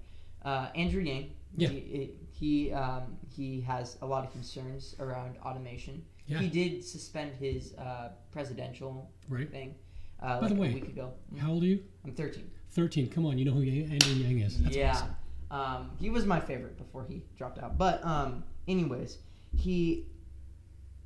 Uh, 0.44 0.70
Andrew 0.76 1.02
Yang, 1.02 1.32
Yeah. 1.58 1.70
he 1.70 2.12
he, 2.32 2.72
um, 2.72 3.18
he 3.36 3.62
has 3.62 3.98
a 4.02 4.06
lot 4.06 4.26
of 4.26 4.32
concerns 4.32 4.96
around 5.00 5.38
automation. 5.46 6.04
Yeah. 6.28 6.40
He 6.40 6.48
did 6.50 6.84
suspend 6.84 7.36
his 7.36 7.74
uh, 7.76 8.12
presidential 8.32 9.10
Right? 9.30 9.50
thing 9.50 9.76
uh, 10.20 10.40
By 10.40 10.48
like 10.48 10.50
the 10.56 10.62
way, 10.62 10.70
a 10.72 10.74
week 10.74 10.88
ago. 10.90 11.14
Mm, 11.34 11.40
How 11.40 11.52
old 11.52 11.64
are 11.64 11.68
you? 11.68 11.84
I'm 12.06 12.14
13. 12.14 12.50
13. 12.72 13.10
Come 13.10 13.26
on, 13.26 13.38
you 13.38 13.46
know 13.46 13.52
who 13.52 13.62
Andrew 13.62 14.14
Yang 14.16 14.40
is. 14.40 14.62
That's 14.64 14.76
yeah. 14.76 14.92
awesome. 14.92 15.16
Um, 15.54 15.92
he 16.00 16.10
was 16.10 16.26
my 16.26 16.40
favorite 16.40 16.78
before 16.78 17.06
he 17.08 17.22
dropped 17.38 17.60
out. 17.60 17.78
But 17.78 18.04
um, 18.04 18.44
anyways, 18.68 19.20
he 19.56 20.08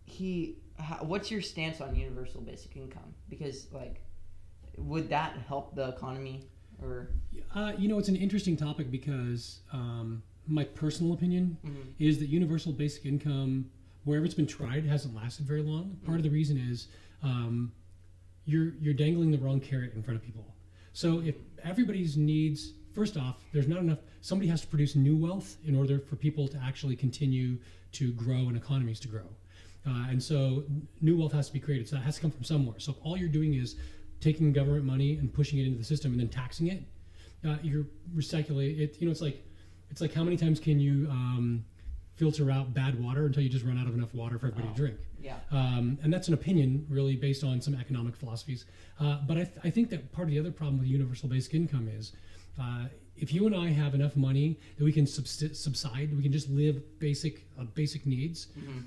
he. 0.06 0.56
How, 0.80 0.98
what's 1.04 1.30
your 1.32 1.42
stance 1.42 1.82
on 1.82 1.96
universal 1.96 2.40
basic 2.42 2.76
income? 2.78 3.14
Because 3.30 3.68
like, 3.74 4.00
would 4.78 5.10
that 5.10 5.34
help 5.48 5.76
the 5.76 5.90
economy 5.90 6.46
or? 6.82 7.10
Uh, 7.54 7.74
you 7.78 7.88
know, 7.90 7.98
it's 8.00 8.10
an 8.10 8.16
interesting 8.16 8.56
topic 8.56 8.90
because 8.92 9.60
um, 9.74 10.22
my 10.48 10.64
personal 10.64 11.14
opinion 11.14 11.58
Mhm. 11.66 11.94
is 12.00 12.20
that 12.20 12.28
universal 12.28 12.72
basic 12.72 13.06
income, 13.06 13.70
wherever 14.06 14.26
it's 14.26 14.36
been 14.36 14.48
tried, 14.48 14.86
hasn't 14.86 15.14
lasted 15.16 15.46
very 15.46 15.62
long. 15.64 15.98
Part 16.06 16.18
of 16.18 16.24
the 16.24 16.30
reason 16.30 16.58
is 16.58 16.88
um, 17.22 17.72
you're 18.46 18.76
you're 18.80 18.94
dangling 18.94 19.32
the 19.32 19.40
wrong 19.40 19.60
carrot 19.60 19.94
in 19.94 20.04
front 20.04 20.18
of 20.20 20.24
people. 20.26 20.46
So 20.94 21.20
if 21.22 21.36
everybody's 21.64 22.16
needs, 22.18 22.74
first 22.94 23.18
off, 23.18 23.44
there's 23.54 23.68
not 23.68 23.80
enough. 23.80 24.00
Somebody 24.22 24.50
has 24.50 24.62
to 24.62 24.68
produce 24.68 24.96
new 24.96 25.16
wealth 25.16 25.58
in 25.66 25.76
order 25.76 26.00
for 26.00 26.16
people 26.16 26.48
to 26.50 26.58
actually 26.64 26.96
continue 26.96 27.58
to 27.94 28.12
grow 28.14 28.48
and 28.48 28.58
economies 28.58 29.00
to 29.02 29.08
grow. 29.08 29.28
Uh, 29.88 30.08
and 30.10 30.22
so 30.22 30.64
new 31.02 31.18
wealth 31.18 31.32
has 31.32 31.48
to 31.48 31.54
be 31.54 31.60
created. 31.60 31.88
So 31.88 31.96
that 31.96 32.02
has 32.04 32.16
to 32.16 32.22
come 32.22 32.32
from 32.32 32.44
somewhere. 32.44 32.80
So 32.80 32.92
if 32.92 32.98
all 33.04 33.18
you're 33.18 33.30
doing 33.30 33.54
is 33.54 33.76
taking 34.20 34.52
government 34.52 34.84
money 34.84 35.18
and 35.18 35.34
pushing 35.34 35.60
it 35.60 35.66
into 35.66 35.78
the 35.78 35.84
system 35.84 36.12
and 36.12 36.20
then 36.20 36.28
taxing 36.30 36.68
it, 36.68 36.84
uh, 37.48 37.58
you're 37.62 37.86
recycling 38.16 38.80
it. 38.80 38.98
You 39.00 39.08
know, 39.08 39.12
it's 39.12 39.22
like 39.22 39.44
it's 39.90 40.02
like 40.02 40.14
how 40.14 40.24
many 40.24 40.36
times 40.36 40.60
can 40.60 40.80
you 40.80 41.08
um, 41.10 41.64
filter 42.16 42.52
out 42.52 42.74
bad 42.74 43.02
water 43.02 43.26
until 43.28 43.42
you 43.44 43.48
just 43.50 43.64
run 43.64 43.78
out 43.78 43.88
of 43.88 43.94
enough 43.94 44.14
water 44.14 44.38
for 44.38 44.48
everybody 44.48 44.68
Oh. 44.70 44.72
to 44.76 44.78
drink? 44.78 44.98
Yeah. 45.22 45.38
Um, 45.52 45.98
and 46.04 46.12
that's 46.12 46.28
an 46.28 46.34
opinion, 46.34 46.86
really, 46.90 47.16
based 47.16 47.44
on 47.44 47.62
some 47.62 47.76
economic 47.76 48.16
philosophies. 48.16 48.66
Uh, 49.00 49.20
but 49.28 49.38
I, 49.38 49.44
th- 49.44 49.58
I 49.64 49.70
think 49.70 49.90
that 49.92 50.12
part 50.12 50.28
of 50.28 50.32
the 50.34 50.40
other 50.40 50.52
problem 50.52 50.80
with 50.80 50.88
universal 50.88 51.30
basic 51.30 51.54
income 51.54 51.88
is 51.88 52.12
uh, 52.60 52.86
if 53.16 53.34
you 53.34 53.46
and 53.48 53.56
I 53.56 53.70
have 53.70 53.96
enough 53.96 54.16
money 54.16 54.60
that 54.78 54.84
we 54.84 54.92
can 54.92 55.06
subsi- 55.06 55.56
subside, 55.56 56.16
we 56.16 56.22
can 56.24 56.32
just 56.32 56.50
live 56.50 56.82
basic 57.00 57.46
uh, 57.60 57.64
basic 57.64 58.06
needs. 58.06 58.48
Mhm. 58.60 58.86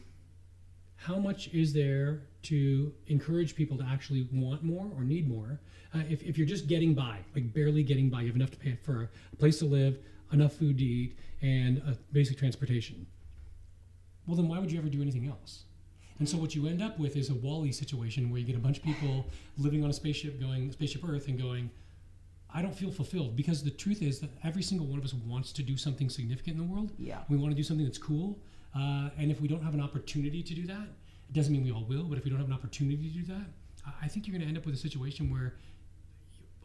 How 0.96 1.18
much 1.18 1.48
is 1.48 1.72
there 1.72 2.22
to 2.42 2.92
encourage 3.06 3.54
people 3.56 3.76
to 3.78 3.84
actually 3.84 4.28
want 4.32 4.62
more 4.62 4.86
or 4.96 5.02
need 5.02 5.26
more? 5.28 5.60
Uh, 5.94 6.02
if, 6.10 6.22
if 6.22 6.36
you're 6.38 6.46
just 6.46 6.66
getting 6.68 6.94
by, 6.94 7.18
like 7.34 7.52
barely 7.54 7.82
getting 7.82 8.10
by, 8.10 8.20
you 8.20 8.26
have 8.28 8.36
enough 8.36 8.50
to 8.50 8.58
pay 8.58 8.76
for 8.82 9.10
a 9.32 9.36
place 9.36 9.58
to 9.60 9.64
live, 9.64 9.98
enough 10.32 10.52
food 10.52 10.78
to 10.78 10.84
eat, 10.84 11.18
and 11.42 11.78
a 11.78 11.96
basic 12.12 12.36
transportation. 12.38 13.06
Well, 14.26 14.36
then 14.36 14.46
why 14.46 14.58
would 14.58 14.70
you 14.70 14.78
ever 14.78 14.88
do 14.88 15.00
anything 15.02 15.26
else? 15.26 15.64
And 16.18 16.28
so 16.28 16.36
what 16.36 16.54
you 16.54 16.66
end 16.68 16.82
up 16.82 16.98
with 16.98 17.16
is 17.16 17.30
a 17.30 17.34
WALL-E 17.34 17.72
situation 17.72 18.30
where 18.30 18.38
you 18.38 18.46
get 18.46 18.54
a 18.54 18.60
bunch 18.60 18.76
of 18.76 18.84
people 18.84 19.24
living 19.56 19.82
on 19.82 19.88
a 19.90 19.92
spaceship 19.94 20.38
going 20.38 20.70
spaceship 20.70 21.02
Earth 21.08 21.28
and 21.28 21.40
going, 21.40 21.70
I 22.52 22.62
don't 22.62 22.74
feel 22.74 22.90
fulfilled 22.90 23.36
because 23.36 23.62
the 23.62 23.70
truth 23.70 24.02
is 24.02 24.18
that 24.20 24.30
every 24.42 24.62
single 24.62 24.86
one 24.86 24.98
of 24.98 25.04
us 25.04 25.14
wants 25.14 25.52
to 25.52 25.62
do 25.62 25.76
something 25.76 26.08
significant 26.10 26.56
in 26.58 26.66
the 26.66 26.72
world. 26.72 26.92
Yeah. 26.98 27.18
We 27.28 27.36
want 27.36 27.52
to 27.52 27.56
do 27.56 27.62
something 27.62 27.84
that's 27.86 27.98
cool, 27.98 28.38
uh, 28.74 29.10
and 29.18 29.30
if 29.30 29.40
we 29.40 29.48
don't 29.48 29.62
have 29.62 29.74
an 29.74 29.80
opportunity 29.80 30.42
to 30.42 30.54
do 30.54 30.66
that, 30.66 30.82
it 31.28 31.32
doesn't 31.32 31.52
mean 31.52 31.62
we 31.64 31.70
all 31.72 31.84
will. 31.84 32.04
But 32.04 32.18
if 32.18 32.24
we 32.24 32.30
don't 32.30 32.40
have 32.40 32.48
an 32.48 32.54
opportunity 32.54 33.08
to 33.08 33.14
do 33.20 33.22
that, 33.34 33.46
I- 33.86 33.92
I 34.06 34.08
think 34.08 34.26
you're 34.26 34.32
going 34.32 34.42
to 34.42 34.48
end 34.48 34.58
up 34.58 34.66
with 34.66 34.74
a 34.74 34.78
situation 34.78 35.30
where 35.30 35.54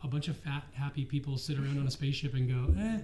a 0.03 0.07
bunch 0.07 0.27
of 0.27 0.37
fat, 0.37 0.63
happy 0.73 1.05
people 1.05 1.37
sit 1.37 1.57
around 1.57 1.79
on 1.79 1.87
a 1.87 1.91
spaceship 1.91 2.33
and 2.33 2.47
go, 2.47 2.73
eh, 2.79 2.99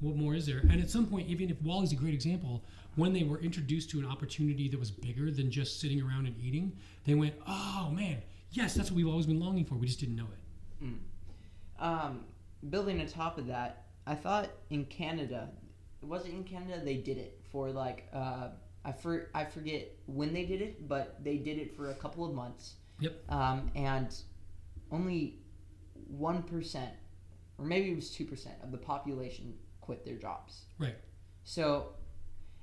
what 0.00 0.16
more 0.16 0.34
is 0.34 0.46
there? 0.46 0.58
And 0.60 0.80
at 0.80 0.88
some 0.90 1.06
point, 1.06 1.28
even 1.28 1.50
if 1.50 1.60
WALL-E's 1.62 1.92
a 1.92 1.96
great 1.96 2.14
example, 2.14 2.64
when 2.96 3.12
they 3.12 3.22
were 3.22 3.38
introduced 3.40 3.90
to 3.90 3.98
an 3.98 4.06
opportunity 4.06 4.68
that 4.68 4.78
was 4.80 4.90
bigger 4.90 5.30
than 5.30 5.50
just 5.50 5.78
sitting 5.80 6.00
around 6.00 6.26
and 6.26 6.34
eating, 6.42 6.72
they 7.04 7.14
went, 7.14 7.34
oh 7.46 7.90
man, 7.94 8.22
yes, 8.52 8.74
that's 8.74 8.90
what 8.90 8.96
we've 8.96 9.06
always 9.06 9.26
been 9.26 9.38
longing 9.40 9.64
for. 9.64 9.74
We 9.74 9.86
just 9.86 10.00
didn't 10.00 10.16
know 10.16 10.28
it. 10.32 10.84
Um, 11.80 12.24
building 12.68 13.00
on 13.00 13.06
top 13.06 13.38
of 13.38 13.46
that, 13.46 13.84
I 14.06 14.14
thought 14.14 14.50
in 14.68 14.84
Canada, 14.86 15.48
it 16.02 16.06
was 16.06 16.24
it 16.26 16.32
in 16.32 16.44
Canada 16.44 16.80
they 16.84 16.96
did 16.96 17.18
it 17.18 17.40
for 17.50 17.70
like 17.70 18.08
uh, 18.12 18.48
I 18.84 18.92
for 18.92 19.30
I 19.34 19.44
forget 19.44 19.88
when 20.06 20.32
they 20.32 20.44
did 20.44 20.62
it, 20.62 20.88
but 20.88 21.22
they 21.22 21.36
did 21.36 21.58
it 21.58 21.74
for 21.74 21.90
a 21.90 21.94
couple 21.94 22.24
of 22.24 22.34
months. 22.34 22.74
Yep. 23.00 23.14
Um, 23.30 23.70
and 23.74 24.14
only 24.90 25.38
one 26.06 26.42
percent, 26.42 26.92
or 27.58 27.64
maybe 27.64 27.90
it 27.90 27.96
was 27.96 28.10
two 28.10 28.24
percent 28.24 28.56
of 28.62 28.72
the 28.72 28.78
population 28.78 29.54
quit 29.80 30.04
their 30.04 30.16
jobs. 30.16 30.64
Right. 30.78 30.96
So, 31.44 31.94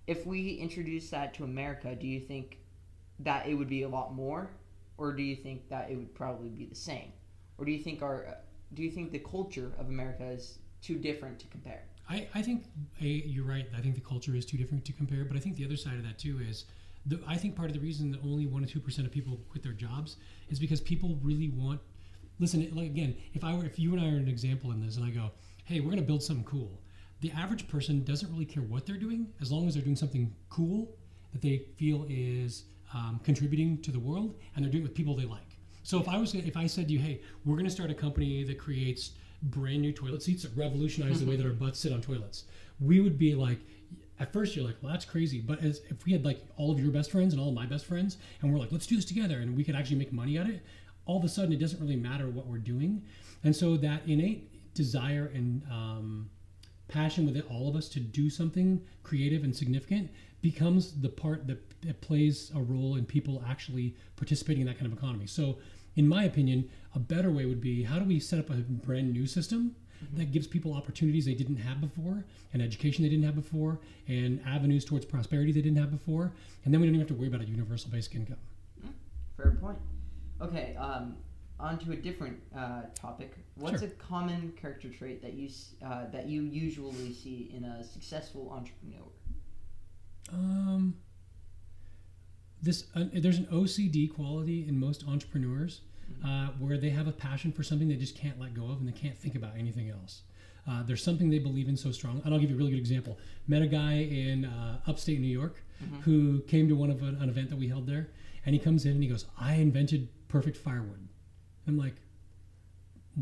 if 0.05 0.25
we 0.25 0.53
introduce 0.53 1.09
that 1.09 1.33
to 1.35 1.43
America, 1.43 1.95
do 1.95 2.07
you 2.07 2.19
think 2.19 2.57
that 3.19 3.47
it 3.47 3.55
would 3.55 3.69
be 3.69 3.83
a 3.83 3.89
lot 3.89 4.13
more, 4.13 4.51
or 4.97 5.13
do 5.13 5.23
you 5.23 5.35
think 5.35 5.69
that 5.69 5.89
it 5.89 5.95
would 5.95 6.13
probably 6.13 6.49
be 6.49 6.65
the 6.65 6.75
same, 6.75 7.11
or 7.57 7.65
do 7.65 7.71
you 7.71 7.79
think 7.79 8.01
our 8.01 8.37
do 8.73 8.83
you 8.83 8.91
think 8.91 9.11
the 9.11 9.19
culture 9.19 9.71
of 9.77 9.87
America 9.87 10.25
is 10.25 10.59
too 10.81 10.95
different 10.95 11.39
to 11.39 11.47
compare? 11.47 11.83
I, 12.09 12.27
I 12.33 12.41
think 12.41 12.65
you're 12.99 13.45
right. 13.45 13.67
I 13.77 13.81
think 13.81 13.95
the 13.95 14.01
culture 14.01 14.35
is 14.35 14.45
too 14.45 14.57
different 14.57 14.85
to 14.85 14.93
compare. 14.93 15.25
But 15.25 15.35
I 15.35 15.39
think 15.39 15.55
the 15.55 15.65
other 15.65 15.77
side 15.77 15.95
of 15.95 16.03
that 16.03 16.17
too 16.17 16.39
is, 16.47 16.65
the, 17.05 17.21
I 17.27 17.37
think 17.37 17.55
part 17.55 17.69
of 17.69 17.73
the 17.73 17.79
reason 17.79 18.11
that 18.11 18.21
only 18.23 18.45
one 18.45 18.63
or 18.63 18.67
two 18.67 18.79
percent 18.79 19.07
of 19.07 19.13
people 19.13 19.39
quit 19.49 19.63
their 19.63 19.73
jobs 19.73 20.17
is 20.49 20.59
because 20.59 20.81
people 20.81 21.17
really 21.21 21.49
want. 21.49 21.79
Listen, 22.39 22.69
like 22.73 22.85
again, 22.85 23.15
if 23.33 23.43
I 23.43 23.55
were, 23.55 23.65
if 23.65 23.79
you 23.79 23.93
and 23.93 24.01
I 24.01 24.05
are 24.05 24.17
an 24.17 24.27
example 24.27 24.71
in 24.71 24.85
this, 24.85 24.97
and 24.97 25.05
I 25.05 25.09
go, 25.09 25.31
hey, 25.65 25.79
we're 25.79 25.87
going 25.87 25.97
to 25.97 26.03
build 26.03 26.21
something 26.21 26.45
cool. 26.45 26.81
The 27.21 27.31
average 27.31 27.67
person 27.67 28.03
doesn't 28.03 28.31
really 28.31 28.45
care 28.45 28.61
what 28.61 28.85
they're 28.85 28.97
doing 28.97 29.27
as 29.41 29.51
long 29.51 29.67
as 29.67 29.73
they're 29.73 29.83
doing 29.83 29.95
something 29.95 30.35
cool 30.49 30.95
that 31.31 31.41
they 31.41 31.65
feel 31.77 32.05
is 32.07 32.65
um, 32.93 33.19
contributing 33.23 33.81
to 33.81 33.91
the 33.91 33.99
world, 33.99 34.35
and 34.55 34.63
they're 34.63 34.71
doing 34.71 34.83
it 34.83 34.87
with 34.87 34.95
people 34.95 35.15
they 35.15 35.25
like. 35.25 35.46
So 35.87 35.97
if 36.01 36.09
I 36.09 36.17
was, 36.17 36.35
if 36.35 36.57
I 36.57 36.67
said 36.67 36.89
to 36.89 36.93
you, 36.93 36.99
hey, 36.99 37.21
we're 37.45 37.55
going 37.55 37.63
to 37.63 37.71
start 37.71 37.89
a 37.89 37.93
company 37.93 38.43
that 38.43 38.57
creates 38.57 39.11
brand 39.41 39.81
new 39.81 39.93
toilet 39.93 40.21
seats 40.21 40.43
that 40.43 40.51
revolutionize 40.53 41.21
the 41.21 41.25
way 41.25 41.37
that 41.37 41.45
our 41.45 41.53
butts 41.53 41.79
sit 41.79 41.93
on 41.93 42.01
toilets, 42.01 42.43
we 42.81 42.99
would 42.99 43.17
be 43.17 43.35
like, 43.35 43.59
at 44.19 44.33
first 44.33 44.53
you're 44.53 44.65
like, 44.65 44.75
well, 44.81 44.91
that's 44.91 45.05
crazy. 45.05 45.39
But 45.39 45.63
as 45.63 45.79
if 45.89 46.03
we 46.05 46.11
had 46.11 46.25
like 46.25 46.43
all 46.57 46.73
of 46.73 46.81
your 46.81 46.91
best 46.91 47.09
friends 47.09 47.31
and 47.33 47.41
all 47.41 47.47
of 47.47 47.55
my 47.55 47.65
best 47.65 47.85
friends, 47.85 48.17
and 48.41 48.51
we're 48.51 48.59
like, 48.59 48.73
let's 48.73 48.85
do 48.85 48.97
this 48.97 49.05
together, 49.05 49.39
and 49.39 49.55
we 49.55 49.63
could 49.63 49.75
actually 49.75 49.95
make 49.95 50.11
money 50.11 50.37
at 50.37 50.49
it, 50.49 50.61
all 51.05 51.17
of 51.17 51.23
a 51.23 51.29
sudden 51.29 51.53
it 51.53 51.57
doesn't 51.57 51.79
really 51.79 51.95
matter 51.95 52.29
what 52.29 52.47
we're 52.47 52.57
doing, 52.57 53.01
and 53.45 53.55
so 53.55 53.77
that 53.77 54.01
innate 54.07 54.73
desire 54.73 55.31
and 55.33 55.63
um, 55.71 56.29
passion 56.89 57.25
within 57.25 57.43
all 57.43 57.69
of 57.69 57.77
us 57.77 57.87
to 57.89 58.01
do 58.01 58.29
something 58.29 58.81
creative 59.03 59.45
and 59.45 59.55
significant 59.55 60.11
becomes 60.41 60.99
the 60.99 61.09
part 61.09 61.47
that, 61.47 61.59
that 61.81 62.01
plays 62.01 62.51
a 62.55 62.59
role 62.59 62.95
in 62.95 63.05
people 63.05 63.41
actually 63.47 63.95
participating 64.17 64.61
in 64.61 64.67
that 64.67 64.77
kind 64.77 64.91
of 64.91 64.97
economy. 64.97 65.27
So, 65.27 65.57
in 65.97 66.07
my 66.07 66.23
opinion, 66.23 66.69
a 66.95 66.99
better 66.99 67.29
way 67.29 67.45
would 67.45 67.59
be 67.59 67.83
how 67.83 67.99
do 67.99 68.05
we 68.05 68.19
set 68.19 68.39
up 68.39 68.49
a 68.49 68.53
brand 68.53 69.11
new 69.11 69.27
system 69.27 69.75
that 70.13 70.31
gives 70.31 70.45
people 70.47 70.73
opportunities 70.73 71.25
they 71.25 71.33
didn't 71.33 71.57
have 71.57 71.81
before, 71.81 72.23
and 72.53 72.61
education 72.61 73.03
they 73.03 73.09
didn't 73.09 73.25
have 73.25 73.35
before, 73.35 73.79
and 74.07 74.39
avenues 74.45 74.85
towards 74.85 75.05
prosperity 75.05 75.51
they 75.51 75.61
didn't 75.61 75.79
have 75.79 75.91
before, 75.91 76.31
and 76.63 76.73
then 76.73 76.79
we 76.79 76.87
don't 76.87 76.95
even 76.95 77.07
have 77.07 77.07
to 77.09 77.15
worry 77.15 77.27
about 77.27 77.41
a 77.41 77.45
universal 77.45 77.89
basic 77.89 78.15
income. 78.15 78.37
Fair 79.35 79.57
point. 79.59 79.77
Okay, 80.39 80.75
um, 80.75 81.17
on 81.59 81.79
to 81.79 81.93
a 81.93 81.95
different 81.95 82.39
uh, 82.55 82.83
topic. 82.93 83.33
What's 83.55 83.79
Sure. 83.81 83.89
a 83.89 83.91
common 83.93 84.53
character 84.55 84.89
trait 84.89 85.21
that 85.23 85.33
you 85.33 85.49
uh, 85.83 86.05
that 86.11 86.27
you 86.27 86.43
usually 86.43 87.11
see 87.11 87.51
in 87.55 87.63
a 87.63 87.83
successful 87.83 88.51
entrepreneur? 88.51 89.07
Um, 90.31 90.95
this 92.61 92.85
uh, 92.95 93.05
there's 93.13 93.37
an 93.37 93.45
OCD 93.45 94.13
quality 94.13 94.67
in 94.67 94.79
most 94.79 95.03
entrepreneurs 95.07 95.81
uh, 96.25 96.47
where 96.59 96.77
they 96.77 96.89
have 96.89 97.07
a 97.07 97.11
passion 97.11 97.51
for 97.51 97.63
something 97.63 97.87
they 97.87 97.95
just 97.95 98.17
can't 98.17 98.39
let 98.39 98.53
go 98.53 98.65
of 98.65 98.79
and 98.79 98.87
they 98.87 98.99
can't 98.99 99.17
think 99.17 99.35
about 99.35 99.51
anything 99.57 99.89
else. 99.89 100.21
Uh, 100.69 100.83
there's 100.83 101.03
something 101.03 101.29
they 101.29 101.39
believe 101.39 101.69
in 101.69 101.77
so 101.77 101.91
strong. 101.91 102.21
And 102.25 102.33
I'll 102.33 102.39
give 102.39 102.49
you 102.49 102.55
a 102.55 102.59
really 102.59 102.71
good 102.71 102.79
example. 102.79 103.17
Met 103.47 103.61
a 103.61 103.67
guy 103.67 103.93
in 103.93 104.45
uh, 104.45 104.79
upstate 104.85 105.19
New 105.21 105.27
York 105.27 105.63
who 106.01 106.41
came 106.41 106.67
to 106.67 106.75
one 106.75 106.89
of 106.89 107.03
an, 107.03 107.15
an 107.21 107.29
event 107.29 107.49
that 107.51 107.55
we 107.55 107.67
held 107.67 107.85
there, 107.85 108.09
and 108.45 108.55
he 108.55 108.59
comes 108.59 108.85
in 108.85 108.93
and 108.93 109.03
he 109.03 109.07
goes, 109.07 109.25
"I 109.39 109.53
invented 109.53 110.09
perfect 110.27 110.57
firewood." 110.57 111.07
I'm 111.67 111.77
like, 111.77 111.95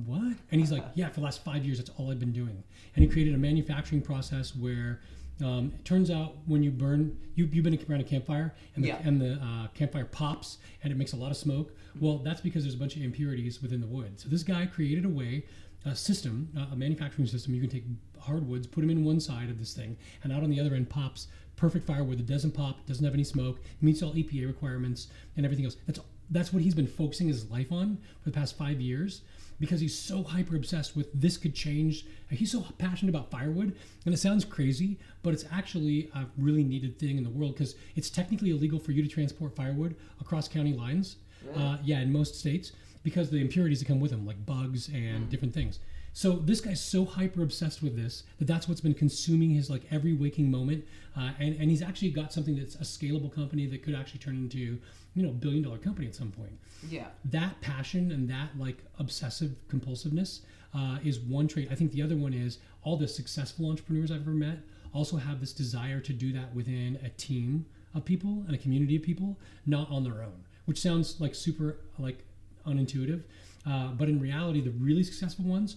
what? 0.06 0.34
And 0.52 0.60
he's 0.60 0.72
like, 0.72 0.84
yeah, 0.96 1.08
for 1.08 1.16
the 1.16 1.26
last 1.26 1.44
five 1.44 1.64
years, 1.66 1.78
that's 1.78 1.90
all 1.98 2.12
I've 2.12 2.20
been 2.20 2.34
doing. 2.34 2.64
And 2.96 3.06
he 3.06 3.10
created 3.10 3.34
a 3.34 3.38
manufacturing 3.38 4.02
process 4.02 4.56
where 4.56 5.02
um, 5.44 5.74
it 5.78 5.84
turns 5.86 6.10
out 6.10 6.36
when 6.46 6.64
you 6.64 6.72
burn, 6.72 7.18
you, 7.36 7.50
you've 7.52 7.64
been 7.66 7.78
around 7.90 8.02
a 8.02 8.06
campfire 8.06 8.54
and 8.76 8.84
the, 8.84 8.90
Yeah. 8.90 9.02
and 9.04 9.20
the 9.22 9.34
uh, 9.34 9.68
campfire 9.74 10.06
pops 10.06 10.60
and 10.84 10.92
it 10.92 10.96
makes 10.96 11.14
a 11.14 11.18
lot 11.18 11.32
of 11.32 11.38
smoke. 11.38 11.76
Well, 12.00 12.20
that's 12.20 12.42
because 12.42 12.64
there's 12.64 12.76
a 12.76 12.78
bunch 12.78 12.96
of 12.96 13.02
impurities 13.02 13.62
within 13.62 13.82
the 13.82 13.88
wood. 13.88 14.20
So 14.20 14.30
this 14.30 14.44
guy 14.44 14.66
created 14.66 15.04
a 15.06 15.10
way, 15.10 15.46
a 15.86 15.96
system, 15.96 16.50
uh, 16.58 16.68
a 16.72 16.76
manufacturing 16.76 17.28
system. 17.28 17.54
You 17.54 17.62
can 17.62 17.70
take 17.70 17.84
hardwoods, 18.20 18.66
put 18.68 18.82
them 18.82 18.90
in 18.90 19.04
one 19.04 19.20
side 19.20 19.50
of 19.50 19.60
this 19.60 19.74
thing, 19.74 19.98
and 20.24 20.32
out 20.32 20.42
on 20.44 20.50
the 20.50 20.60
other 20.60 20.74
end 20.76 20.90
pops 20.90 21.28
perfect 21.58 21.88
firewood 21.88 22.18
that 22.18 22.26
doesn't 22.28 22.52
pop, 22.52 22.86
doesn't 22.86 23.06
have 23.06 23.14
any 23.14 23.24
smoke, 23.24 23.60
meets 23.82 24.04
all 24.04 24.12
EPA 24.14 24.46
requirements 24.46 25.08
and 25.38 25.46
everything 25.46 25.66
else. 25.66 25.78
That's 25.86 26.00
that's 26.32 26.52
what 26.52 26.64
he's 26.64 26.74
been 26.74 26.88
focusing 26.88 27.28
his 27.28 27.50
life 27.52 27.72
on 27.72 27.98
for 28.24 28.30
the 28.32 28.34
past 28.34 28.58
five 28.58 28.82
years 28.82 29.22
because 29.60 29.80
he's 29.80 29.98
so 29.98 30.24
hyper 30.24 30.56
obsessed 30.56 30.96
with 30.96 31.08
this 31.14 31.38
could 31.38 31.56
change. 31.56 32.06
He's 32.30 32.52
so 32.52 32.66
passionate 32.78 33.10
about 33.10 33.32
firewood, 33.32 33.76
and 34.06 34.14
it 34.14 34.18
sounds 34.18 34.44
crazy, 34.46 35.00
but 35.24 35.34
it's 35.34 35.46
actually 35.52 36.10
a 36.14 36.26
really 36.38 36.64
needed 36.64 37.00
thing 37.00 37.18
in 37.18 37.24
the 37.24 37.30
world 37.30 37.54
because 37.54 37.76
it's 37.96 38.10
technically 38.10 38.52
illegal 38.52 38.80
for 38.80 38.92
you 38.92 39.02
to 39.02 39.08
transport 39.08 39.56
firewood 39.56 39.96
across 40.20 40.48
county 40.48 40.74
lines. 40.74 41.18
Uh, 41.56 41.78
yeah, 41.84 42.00
in 42.00 42.12
most 42.12 42.36
states 42.40 42.72
because 43.04 43.28
of 43.28 43.34
the 43.34 43.42
impurities 43.42 43.80
that 43.80 43.86
come 43.86 44.00
with 44.00 44.10
them, 44.12 44.26
like 44.26 44.44
bugs 44.48 44.90
and 44.90 45.30
different 45.30 45.54
things. 45.54 45.80
So 46.18 46.38
this 46.38 46.62
guy's 46.62 46.80
so 46.80 47.04
hyper 47.04 47.44
obsessed 47.44 47.84
with 47.84 47.98
this 47.98 48.24
that 48.40 48.46
that's 48.48 48.70
what's 48.70 48.80
been 48.80 48.94
consuming 48.94 49.50
his 49.50 49.70
like 49.70 49.82
every 49.92 50.14
waking 50.14 50.50
moment, 50.50 50.86
uh, 51.18 51.32
and 51.40 51.56
and 51.60 51.70
he's 51.70 51.82
actually 51.82 52.12
got 52.12 52.32
something 52.32 52.56
that's 52.56 52.76
a 52.76 52.86
scalable 52.86 53.30
company 53.30 53.66
that 53.68 53.84
could 53.84 53.94
actually 53.94 54.20
turn 54.20 54.38
into 54.38 54.80
you 55.14 55.24
know 55.24 55.28
a 55.30 55.34
billion 55.34 55.62
dollar 55.62 55.78
company 55.78 56.08
at 56.08 56.16
some 56.16 56.32
point 56.32 56.58
Yeah. 56.90 57.08
that 57.26 57.60
passion 57.60 58.14
and 58.14 58.30
that 58.30 58.58
like 58.58 58.78
obsessive 58.98 59.52
compulsiveness 59.68 60.40
uh, 60.74 61.00
is 61.04 61.20
one 61.20 61.50
trait. 61.50 61.68
I 61.70 61.76
think 61.76 61.92
the 61.92 62.02
other 62.02 62.16
one 62.16 62.34
is 62.34 62.60
all 62.84 62.96
the 62.96 63.10
successful 63.10 63.70
entrepreneurs 63.70 64.10
I've 64.10 64.22
ever 64.22 64.32
met 64.32 64.60
also 64.94 65.18
have 65.18 65.42
this 65.42 65.52
desire 65.52 66.00
to 66.00 66.14
do 66.14 66.32
that 66.32 66.56
within 66.56 66.98
a 67.04 67.10
team 67.10 67.66
of 67.94 68.06
people 68.06 68.46
and 68.48 68.56
a 68.56 68.58
community 68.58 68.96
of 68.96 69.04
people, 69.04 69.38
not 69.66 69.92
on 69.92 70.06
their 70.06 70.22
own. 70.24 70.46
Which 70.64 70.80
sounds 70.82 71.20
like 71.20 71.36
super 71.36 71.76
like 72.00 72.24
unintuitive. 72.66 73.24
Uh, 73.68 73.88
but 73.90 74.08
in 74.08 74.20
reality, 74.20 74.62
the 74.62 74.70
really 74.72 75.04
successful 75.04 75.44
ones 75.44 75.76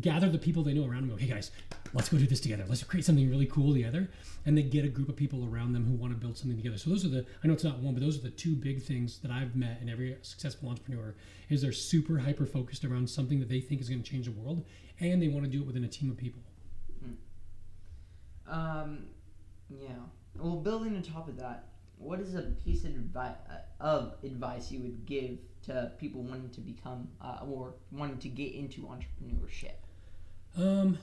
gather 0.00 0.28
the 0.28 0.38
people 0.38 0.62
they 0.62 0.74
know 0.74 0.86
around 0.86 1.04
and 1.04 1.10
Go, 1.10 1.16
hey 1.16 1.28
guys, 1.28 1.50
let's 1.92 2.08
go 2.08 2.18
do 2.18 2.26
this 2.26 2.40
together. 2.40 2.64
Let's 2.68 2.82
create 2.82 3.04
something 3.04 3.28
really 3.30 3.46
cool 3.46 3.72
together, 3.72 4.08
and 4.44 4.56
they 4.56 4.62
get 4.62 4.84
a 4.84 4.88
group 4.88 5.08
of 5.08 5.16
people 5.16 5.48
around 5.50 5.72
them 5.72 5.86
who 5.86 5.94
want 5.94 6.12
to 6.12 6.18
build 6.18 6.36
something 6.36 6.56
together. 6.56 6.78
So 6.78 6.90
those 6.90 7.04
are 7.04 7.08
the 7.08 7.24
I 7.42 7.46
know 7.46 7.54
it's 7.54 7.64
not 7.64 7.78
one, 7.78 7.94
but 7.94 8.02
those 8.02 8.18
are 8.18 8.22
the 8.22 8.30
two 8.30 8.54
big 8.54 8.82
things 8.82 9.18
that 9.20 9.30
I've 9.30 9.54
met 9.54 9.78
in 9.80 9.88
every 9.88 10.16
successful 10.22 10.68
entrepreneur 10.68 11.14
is 11.48 11.62
they're 11.62 11.72
super 11.72 12.18
hyper 12.18 12.46
focused 12.46 12.84
around 12.84 13.08
something 13.08 13.38
that 13.40 13.48
they 13.48 13.60
think 13.60 13.80
is 13.80 13.88
going 13.88 14.02
to 14.02 14.10
change 14.10 14.26
the 14.26 14.32
world, 14.32 14.64
and 15.00 15.22
they 15.22 15.28
want 15.28 15.44
to 15.44 15.50
do 15.50 15.60
it 15.60 15.66
within 15.66 15.84
a 15.84 15.88
team 15.88 16.10
of 16.10 16.16
people. 16.16 16.42
Um, 18.46 19.06
yeah. 19.70 19.88
Well, 20.36 20.56
building 20.56 20.96
on 20.96 21.02
top 21.02 21.28
of 21.28 21.36
that, 21.38 21.68
what 21.98 22.20
is 22.20 22.34
a 22.34 22.42
piece 22.64 22.84
of 22.84 22.90
advice 22.90 23.36
of 23.80 24.14
advice 24.22 24.70
you 24.70 24.80
would 24.80 25.06
give 25.06 25.38
to 25.62 25.92
people 25.98 26.22
wanting 26.22 26.50
to 26.50 26.60
become 26.60 27.08
uh, 27.20 27.38
or 27.48 27.74
wanting 27.92 28.18
to 28.18 28.28
get 28.28 28.52
into 28.52 28.82
entrepreneurship? 28.82 29.83
Um, 30.56 30.98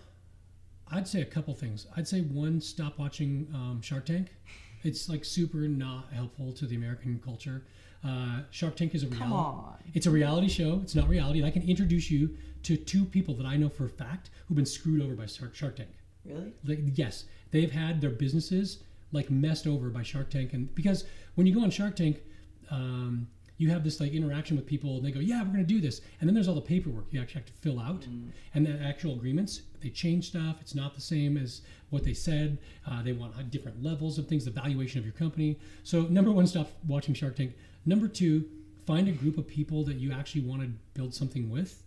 I'd 0.92 1.08
say 1.08 1.22
a 1.22 1.26
couple 1.26 1.54
things. 1.54 1.88
I'd 1.96 2.08
say 2.08 2.22
one, 2.22 2.62
stop 2.62 2.98
watching 2.98 3.48
um, 3.54 3.82
Shark 3.82 4.06
Tank. 4.06 4.30
It's 4.84 5.10
like 5.10 5.24
super 5.24 5.60
not 5.60 6.12
helpful 6.12 6.52
to 6.54 6.66
the 6.66 6.76
American 6.76 7.22
culture. 7.24 7.64
Uh, 8.04 8.42
Shark 8.50 8.76
Tank 8.76 8.96
is 8.96 9.04
a 9.04 9.08
reality. 9.08 9.24
Come 9.24 9.34
on. 9.34 9.76
It's 9.94 10.08
a 10.08 10.12
reality 10.12 10.48
show. 10.48 10.80
It's 10.82 10.96
not 10.96 11.08
reality. 11.08 11.40
And 11.40 11.48
I 11.48 11.52
can 11.52 11.62
introduce 11.62 12.10
you 12.10 12.36
to 12.64 12.76
two 12.76 13.06
people 13.06 13.36
that 13.36 13.46
I 13.46 13.58
know 13.58 13.70
for 13.70 13.86
a 13.86 13.90
fact 13.90 14.32
who've 14.48 14.56
been 14.56 14.66
screwed 14.66 15.02
over 15.02 15.14
by 15.14 15.28
Shark, 15.28 15.56
Shark 15.56 15.76
Tank. 15.76 15.90
Really? 16.26 16.54
Like, 16.66 16.80
yes, 16.94 17.26
they've 17.52 17.72
had 17.72 18.02
their 18.02 18.10
businesses 18.10 18.84
like 19.12 19.30
messed 19.30 19.68
over 19.68 19.90
by 19.90 20.04
Shark 20.04 20.30
Tank, 20.30 20.54
and 20.54 20.74
because 20.74 21.04
when 21.36 21.46
you 21.46 21.54
go 21.54 21.62
on 21.62 21.70
Shark 21.70 21.96
Tank, 21.96 22.22
um, 22.70 23.28
you 23.62 23.70
have 23.70 23.84
this 23.84 24.00
like 24.00 24.14
interaction 24.14 24.58
with 24.58 24.66
people, 24.66 24.98
and 24.98 25.06
they 25.06 25.12
go, 25.12 25.20
"Yeah, 25.20 25.44
we're 25.44 25.54
going 25.54 25.60
to 25.60 25.64
do 25.64 25.80
this," 25.80 26.02
and 26.20 26.28
then 26.28 26.34
there's 26.34 26.48
all 26.48 26.56
the 26.56 26.62
paperwork 26.62 27.06
you 27.12 27.22
actually 27.22 27.42
have 27.42 27.48
to 27.48 27.62
fill 27.62 27.80
out, 27.80 28.06
and 28.56 28.66
the 28.66 28.80
actual 28.82 29.14
agreements. 29.14 29.62
They 29.82 29.90
change 29.90 30.28
stuff. 30.28 30.58
It's 30.62 30.76
not 30.76 30.96
the 30.96 31.02
same 31.02 31.38
as 31.38 31.62
what 31.92 32.04
they 32.04 32.14
said. 32.14 32.58
Uh, 32.88 33.04
they 33.04 33.14
want 33.14 33.36
uh, 33.38 33.44
different 33.44 33.84
levels 33.84 34.18
of 34.18 34.28
things, 34.28 34.46
the 34.46 34.52
valuation 34.52 35.00
of 35.00 35.06
your 35.06 35.14
company. 35.14 35.60
So 35.84 36.04
number 36.04 36.32
one, 36.32 36.48
stop 36.48 36.72
watching 36.88 37.14
Shark 37.14 37.36
Tank. 37.36 37.54
Number 37.86 38.08
two, 38.08 38.46
find 38.86 39.08
a 39.08 39.12
group 39.12 39.38
of 39.38 39.48
people 39.48 39.84
that 39.86 39.98
you 39.98 40.12
actually 40.12 40.42
want 40.42 40.62
to 40.62 40.70
build 40.94 41.14
something 41.14 41.50
with 41.50 41.84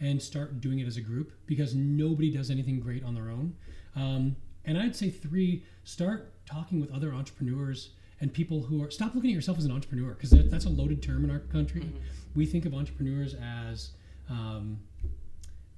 and 0.00 0.20
start 0.20 0.60
doing 0.60 0.78
it 0.78 0.86
as 0.86 0.96
a 0.96 1.00
group 1.02 1.32
because 1.46 1.74
nobody 1.74 2.30
does 2.30 2.50
anything 2.50 2.80
great 2.80 3.04
on 3.04 3.14
their 3.14 3.28
own. 3.28 3.54
Um, 3.94 4.36
and 4.64 4.78
I'd 4.78 4.96
say 4.96 5.10
three, 5.10 5.64
start 5.84 6.32
talking 6.46 6.80
with 6.80 6.90
other 6.92 7.12
entrepreneurs 7.12 7.90
and 8.20 8.32
people 8.32 8.62
who 8.62 8.82
are 8.82 8.90
stop 8.90 9.14
looking 9.14 9.30
at 9.30 9.34
yourself 9.34 9.58
as 9.58 9.64
an 9.64 9.72
entrepreneur 9.72 10.12
because 10.12 10.30
that, 10.30 10.50
that's 10.50 10.66
a 10.66 10.68
loaded 10.68 11.02
term 11.02 11.24
in 11.24 11.30
our 11.30 11.38
country. 11.38 11.90
We 12.34 12.46
think 12.46 12.66
of 12.66 12.74
entrepreneurs 12.74 13.34
as 13.34 13.90
um, 14.28 14.78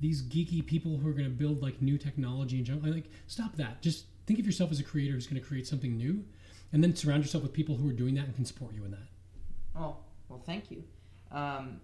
these 0.01 0.23
geeky 0.23 0.67
people 0.67 0.99
who 0.99 1.09
are 1.09 1.13
going 1.13 1.25
to 1.25 1.31
build 1.31 1.63
like 1.63 1.81
new 1.81 1.97
technology 1.97 2.57
and 2.57 2.67
junk. 2.67 2.85
Like, 2.85 3.11
stop 3.29 3.57
that. 3.57 3.81
Just 3.81 4.07
think 4.27 4.39
of 4.39 4.45
yourself 4.45 4.71
as 4.71 4.81
a 4.81 4.83
creator 4.83 5.15
who's 5.15 5.27
going 5.27 5.41
to 5.41 5.47
create 5.47 5.67
something 5.67 5.97
new, 5.97 6.25
and 6.73 6.83
then 6.83 6.95
surround 6.95 7.23
yourself 7.23 7.45
with 7.45 7.53
people 7.53 7.77
who 7.77 7.89
are 7.89 7.95
doing 7.95 8.15
that 8.17 8.25
and 8.25 8.35
can 8.35 8.45
support 8.45 8.75
you 8.75 8.85
in 8.85 8.91
that. 8.91 9.07
Oh, 9.77 9.97
well, 10.29 10.43
thank 10.45 10.71
you. 10.71 10.83
Um, 11.31 11.81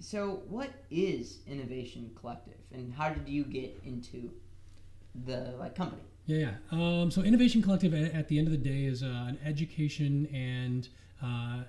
so, 0.00 0.42
what 0.48 0.70
is 0.90 1.40
Innovation 1.46 2.10
Collective, 2.18 2.58
and 2.72 2.92
how 2.92 3.10
did 3.10 3.28
you 3.28 3.44
get 3.44 3.78
into 3.84 4.30
the 5.26 5.54
like 5.58 5.74
company? 5.74 6.02
Yeah, 6.26 6.38
yeah. 6.38 6.54
Um, 6.72 7.10
so 7.10 7.22
Innovation 7.22 7.60
Collective, 7.60 7.92
at, 7.92 8.28
the 8.28 8.38
end 8.38 8.46
of 8.46 8.52
the 8.52 8.58
day, 8.58 8.84
is 8.84 9.02
uh, 9.02 9.26
an 9.28 9.38
education 9.44 10.26
and 10.32 10.88
uh, 11.22 11.64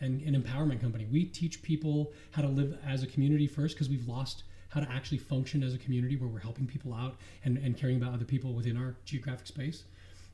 and 0.00 0.22
an 0.22 0.40
empowerment 0.40 0.80
company. 0.80 1.06
We 1.10 1.24
teach 1.24 1.62
people 1.62 2.12
how 2.30 2.42
to 2.42 2.48
live 2.48 2.78
as 2.86 3.02
a 3.02 3.06
community 3.06 3.46
first 3.46 3.76
because 3.76 3.88
we've 3.88 4.08
lost 4.08 4.44
how 4.70 4.80
to 4.80 4.90
actually 4.90 5.18
function 5.18 5.62
as 5.62 5.74
a 5.74 5.78
community 5.78 6.16
where 6.16 6.28
we're 6.28 6.40
helping 6.40 6.66
people 6.66 6.94
out 6.94 7.16
and, 7.44 7.58
and 7.58 7.76
caring 7.76 7.96
about 7.96 8.14
other 8.14 8.24
people 8.24 8.54
within 8.54 8.76
our 8.76 8.96
geographic 9.04 9.46
space. 9.46 9.84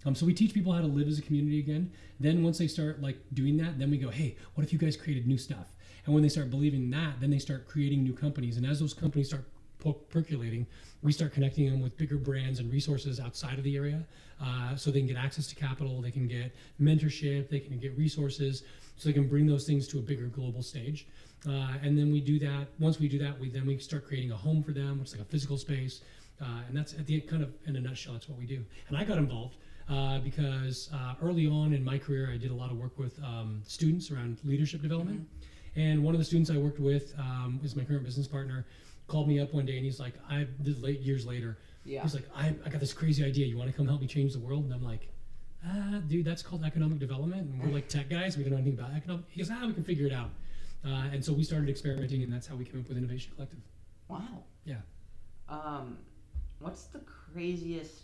Um, 0.05 0.15
so 0.15 0.25
we 0.25 0.35
teach 0.35 0.55
people 0.55 0.73
how 0.73 0.83
to 0.83 0.87
live 0.87 1.09
as 1.09 1.19
a 1.19 1.23
community 1.23 1.59
again. 1.59 1.91
Then 2.21 2.45
once 2.45 2.59
they 2.59 2.69
start 2.69 3.03
like 3.03 3.19
doing 3.35 3.57
that, 3.57 3.79
then 3.79 3.91
we 3.91 3.99
go, 3.99 4.11
hey, 4.11 4.37
what 4.55 4.65
if 4.65 4.73
you 4.73 4.79
guys 4.79 4.97
created 4.97 5.27
new 5.27 5.39
stuff? 5.39 5.75
And 6.05 6.15
when 6.15 6.23
they 6.23 6.29
start 6.29 6.51
believing 6.51 6.89
that, 6.91 7.21
then 7.21 7.31
they 7.31 7.41
start 7.41 7.67
creating 7.67 8.05
new 8.05 8.13
companies. 8.13 8.57
And 8.57 8.65
as 8.65 8.79
those 8.79 8.95
companies 8.95 9.29
start 9.29 9.47
percolating, 9.93 10.67
we 11.03 11.13
start 11.13 11.33
connecting 11.33 11.71
them 11.71 11.81
with 11.81 11.97
bigger 11.97 12.17
brands 12.17 12.59
and 12.61 12.73
resources 12.73 13.21
outside 13.21 13.59
of 13.59 13.65
the 13.65 13.77
area, 13.77 14.05
uh, 14.43 14.77
so 14.77 14.91
they 14.91 14.99
can 14.99 15.09
get 15.09 15.17
access 15.17 15.47
to 15.47 15.55
capital, 15.55 16.01
they 16.01 16.11
can 16.11 16.27
get 16.29 16.55
mentorship, 16.81 17.49
they 17.49 17.61
can 17.61 17.79
get 17.79 17.97
resources, 17.97 18.65
so 18.97 19.09
they 19.09 19.13
can 19.13 19.29
bring 19.29 19.47
those 19.47 19.67
things 19.67 19.87
to 19.89 19.99
a 19.99 20.03
bigger 20.03 20.27
global 20.27 20.63
stage. 20.63 21.07
Uh, 21.49 21.75
and 21.83 21.97
then 21.97 22.13
we 22.13 22.21
do 22.21 22.39
that. 22.39 22.67
Once 22.79 22.99
we 22.99 23.09
do 23.09 23.19
that, 23.19 23.39
we 23.39 23.49
then 23.49 23.67
we 23.67 23.79
start 23.79 24.07
creating 24.07 24.33
a 24.33 24.37
home 24.37 24.63
for 24.63 24.73
them, 24.73 24.99
which 24.99 25.09
is 25.09 25.15
like 25.15 25.23
a 25.23 25.31
physical 25.31 25.57
space. 25.57 26.01
Uh, 26.41 26.63
and 26.69 26.77
that's 26.77 26.93
at 26.95 27.07
the 27.07 27.21
kind 27.21 27.43
of 27.43 27.55
in 27.67 27.77
a 27.77 27.81
nutshell, 27.81 28.13
that's 28.13 28.29
what 28.29 28.39
we 28.39 28.47
do. 28.47 28.65
And 28.89 28.97
I 28.97 29.05
got 29.05 29.19
involved 29.19 29.57
uh, 29.89 30.19
because 30.19 30.91
uh, 30.93 31.15
early 31.23 31.47
on 31.47 31.73
in 31.73 31.85
my 31.85 31.99
career, 31.99 32.31
I 32.33 32.37
did 32.37 32.51
a 32.51 32.55
lot 32.55 32.71
of 32.71 32.79
work 32.79 32.99
with 32.99 33.19
um, 33.23 33.63
students 33.67 34.11
around 34.11 34.39
leadership 34.45 34.83
development. 34.83 35.27
And 35.77 36.03
one 36.03 36.15
of 36.15 36.19
the 36.19 36.25
students 36.25 36.51
I 36.51 36.57
worked 36.57 36.81
with 36.81 37.15
um, 37.19 37.61
is 37.63 37.77
my 37.77 37.85
current 37.85 38.05
business 38.05 38.27
partner. 38.27 38.67
Called 39.07 39.29
me 39.29 39.39
up 39.39 39.55
one 39.55 39.67
day 39.67 39.77
and 39.77 39.85
he's 39.85 40.01
like, 40.01 40.15
I 40.29 40.47
is 40.65 40.83
late 40.83 41.01
years 41.01 41.25
later. 41.25 41.59
Yeah. 41.85 42.03
He's 42.03 42.15
like, 42.15 42.29
I, 42.35 42.55
I 42.65 42.69
got 42.69 42.81
this 42.81 42.93
crazy 42.93 43.25
idea. 43.25 43.47
You 43.47 43.57
want 43.57 43.71
to 43.71 43.77
come 43.77 43.87
help 43.87 44.01
me 44.01 44.09
change 44.09 44.33
the 44.33 44.41
world? 44.41 44.65
And 44.65 44.75
I'm 44.75 44.83
like, 44.83 45.09
ah, 45.65 46.01
dude, 46.09 46.25
that's 46.25 46.43
called 46.43 46.65
economic 46.65 46.99
development. 46.99 47.43
And 47.43 47.63
we're 47.63 47.73
like 47.73 47.89
tech 47.89 48.11
guys. 48.11 48.37
We 48.37 48.43
don't 48.43 48.53
know 48.53 48.59
anything 48.59 48.79
about 48.79 48.93
economic. 48.97 49.27
He 49.29 49.41
goes, 49.41 49.51
ah, 49.53 49.65
we 49.67 49.73
can 49.73 49.85
figure 49.85 50.07
it 50.07 50.13
out. 50.13 50.31
Uh, 50.85 51.09
and 51.13 51.25
so 51.25 51.33
we 51.33 51.43
started 51.43 51.69
experimenting, 51.69 52.23
and 52.23 52.33
that's 52.33 52.47
how 52.47 52.55
we 52.55 52.65
came 52.65 52.81
up 52.81 52.89
with 52.89 52.97
Innovation 52.97 53.33
Collective. 53.35 53.59
Wow. 54.09 54.45
Yeah. 54.65 54.77
Um, 55.49 55.99
what's 56.61 56.85
the 56.85 57.01
craziest 57.01 58.03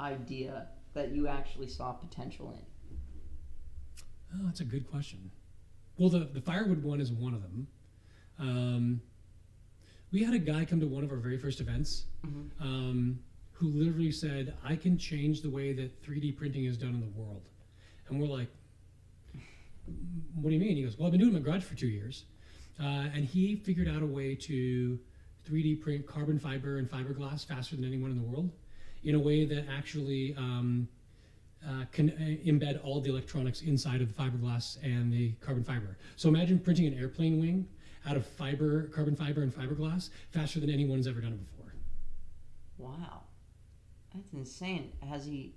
idea 0.00 0.68
that 0.94 1.12
you 1.12 1.28
actually 1.28 1.68
saw 1.68 1.92
potential 1.92 2.52
in? 2.52 3.06
Oh, 4.34 4.46
that's 4.46 4.60
a 4.60 4.64
good 4.64 4.90
question. 4.90 5.30
Well, 5.98 6.08
the, 6.08 6.28
the 6.32 6.40
firewood 6.40 6.82
one 6.82 7.00
is 7.00 7.12
one 7.12 7.34
of 7.34 7.42
them. 7.42 7.66
Um, 8.38 9.00
we 10.12 10.22
had 10.22 10.34
a 10.34 10.38
guy 10.38 10.64
come 10.64 10.80
to 10.80 10.86
one 10.86 11.04
of 11.04 11.10
our 11.10 11.16
very 11.18 11.38
first 11.38 11.60
events 11.60 12.06
Mhm. 12.24 12.50
um, 12.60 13.18
who 13.52 13.68
literally 13.68 14.12
said, 14.12 14.54
I 14.62 14.76
can 14.76 14.98
change 14.98 15.40
the 15.42 15.50
way 15.50 15.72
that 15.72 16.02
3D 16.02 16.32
printing 16.32 16.64
is 16.64 16.76
done 16.76 16.94
in 16.94 17.00
the 17.00 17.18
world. 17.18 17.48
And 18.08 18.20
we're 18.20 18.28
like, 18.28 18.48
what 20.34 20.50
do 20.50 20.54
you 20.54 20.60
mean? 20.60 20.76
He 20.76 20.82
goes, 20.82 20.98
well, 20.98 21.06
I've 21.06 21.12
been 21.12 21.20
doing 21.20 21.32
it 21.32 21.36
in 21.38 21.42
my 21.42 21.48
garage 21.48 21.62
for 21.64 21.74
two 21.74 21.88
years. 21.88 22.24
Uh, 22.78 23.08
and 23.14 23.24
he 23.24 23.56
figured 23.56 23.88
out 23.88 24.02
a 24.02 24.06
way 24.06 24.34
to 24.34 24.98
3D 25.48 25.76
print 25.80 26.06
carbon 26.06 26.38
fiber 26.38 26.76
and 26.78 26.90
fiberglass 26.90 27.46
faster 27.46 27.76
than 27.76 27.84
anyone 27.84 28.10
in 28.10 28.16
the 28.20 28.22
world 28.28 28.52
in 29.04 29.14
a 29.14 29.18
way 29.18 29.44
that 29.46 29.64
actually 29.70 30.34
um, 30.36 30.88
uh, 31.66 31.84
can 31.92 32.10
uh, 32.10 32.14
embed 32.48 32.84
all 32.84 33.00
the 33.00 33.08
electronics 33.08 33.62
inside 33.62 34.02
of 34.02 34.08
the 34.14 34.22
fiberglass 34.22 34.76
and 34.82 35.12
the 35.12 35.32
carbon 35.40 35.64
fiber. 35.64 35.96
So 36.16 36.28
imagine 36.28 36.58
printing 36.58 36.86
an 36.86 36.94
airplane 36.98 37.40
wing 37.40 37.66
out 38.06 38.16
of 38.16 38.24
fiber, 38.26 38.84
carbon 38.94 39.16
fiber, 39.16 39.42
and 39.42 39.52
fiberglass 39.54 40.10
faster 40.30 40.60
than 40.60 40.70
anyone's 40.70 41.06
ever 41.06 41.20
done 41.20 41.32
it 41.32 41.40
before. 41.44 41.72
Wow, 42.78 43.22
that's 44.14 44.32
insane. 44.32 44.92
Has 45.08 45.24
he? 45.26 45.54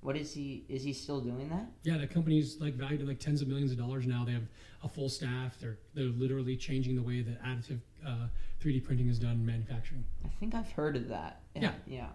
What 0.00 0.16
is 0.16 0.32
he? 0.32 0.64
Is 0.68 0.84
he 0.84 0.92
still 0.92 1.20
doing 1.20 1.48
that? 1.48 1.66
Yeah, 1.82 1.96
the 1.98 2.06
company's 2.06 2.60
like 2.60 2.74
valued 2.74 3.00
at 3.00 3.08
like 3.08 3.18
tens 3.18 3.42
of 3.42 3.48
millions 3.48 3.72
of 3.72 3.78
dollars 3.78 4.06
now. 4.06 4.24
They 4.24 4.32
have 4.32 4.46
a 4.84 4.88
full 4.88 5.08
staff. 5.08 5.56
They're 5.60 5.78
they're 5.94 6.04
literally 6.04 6.56
changing 6.56 6.94
the 6.94 7.02
way 7.02 7.22
that 7.22 7.42
additive 7.42 7.80
uh, 8.06 8.26
3D 8.62 8.84
printing 8.84 9.08
is 9.08 9.18
done 9.18 9.32
in 9.32 9.46
manufacturing. 9.46 10.04
I 10.24 10.28
think 10.38 10.54
I've 10.54 10.70
heard 10.72 10.96
of 10.96 11.08
that. 11.08 11.40
Yeah. 11.54 11.72
Yeah. 11.86 12.06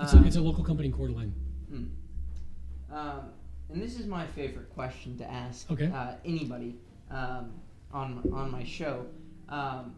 It's, 0.00 0.12
Um, 0.12 0.24
a, 0.24 0.26
it's 0.26 0.36
a 0.36 0.40
local 0.40 0.62
company 0.62 0.88
in 0.88 0.94
Coeur 0.94 1.08
d'Alene. 1.08 1.34
Um, 2.90 3.20
and 3.70 3.82
this 3.82 3.98
is 3.98 4.06
my 4.06 4.26
favorite 4.28 4.70
question 4.74 5.16
to 5.18 5.28
ask 5.30 5.70
Okay. 5.70 5.90
uh, 5.92 6.12
anybody 6.24 6.76
um, 7.10 7.52
on 7.96 8.22
on 8.32 8.50
my 8.50 8.64
show. 8.64 9.06
Um, 9.48 9.94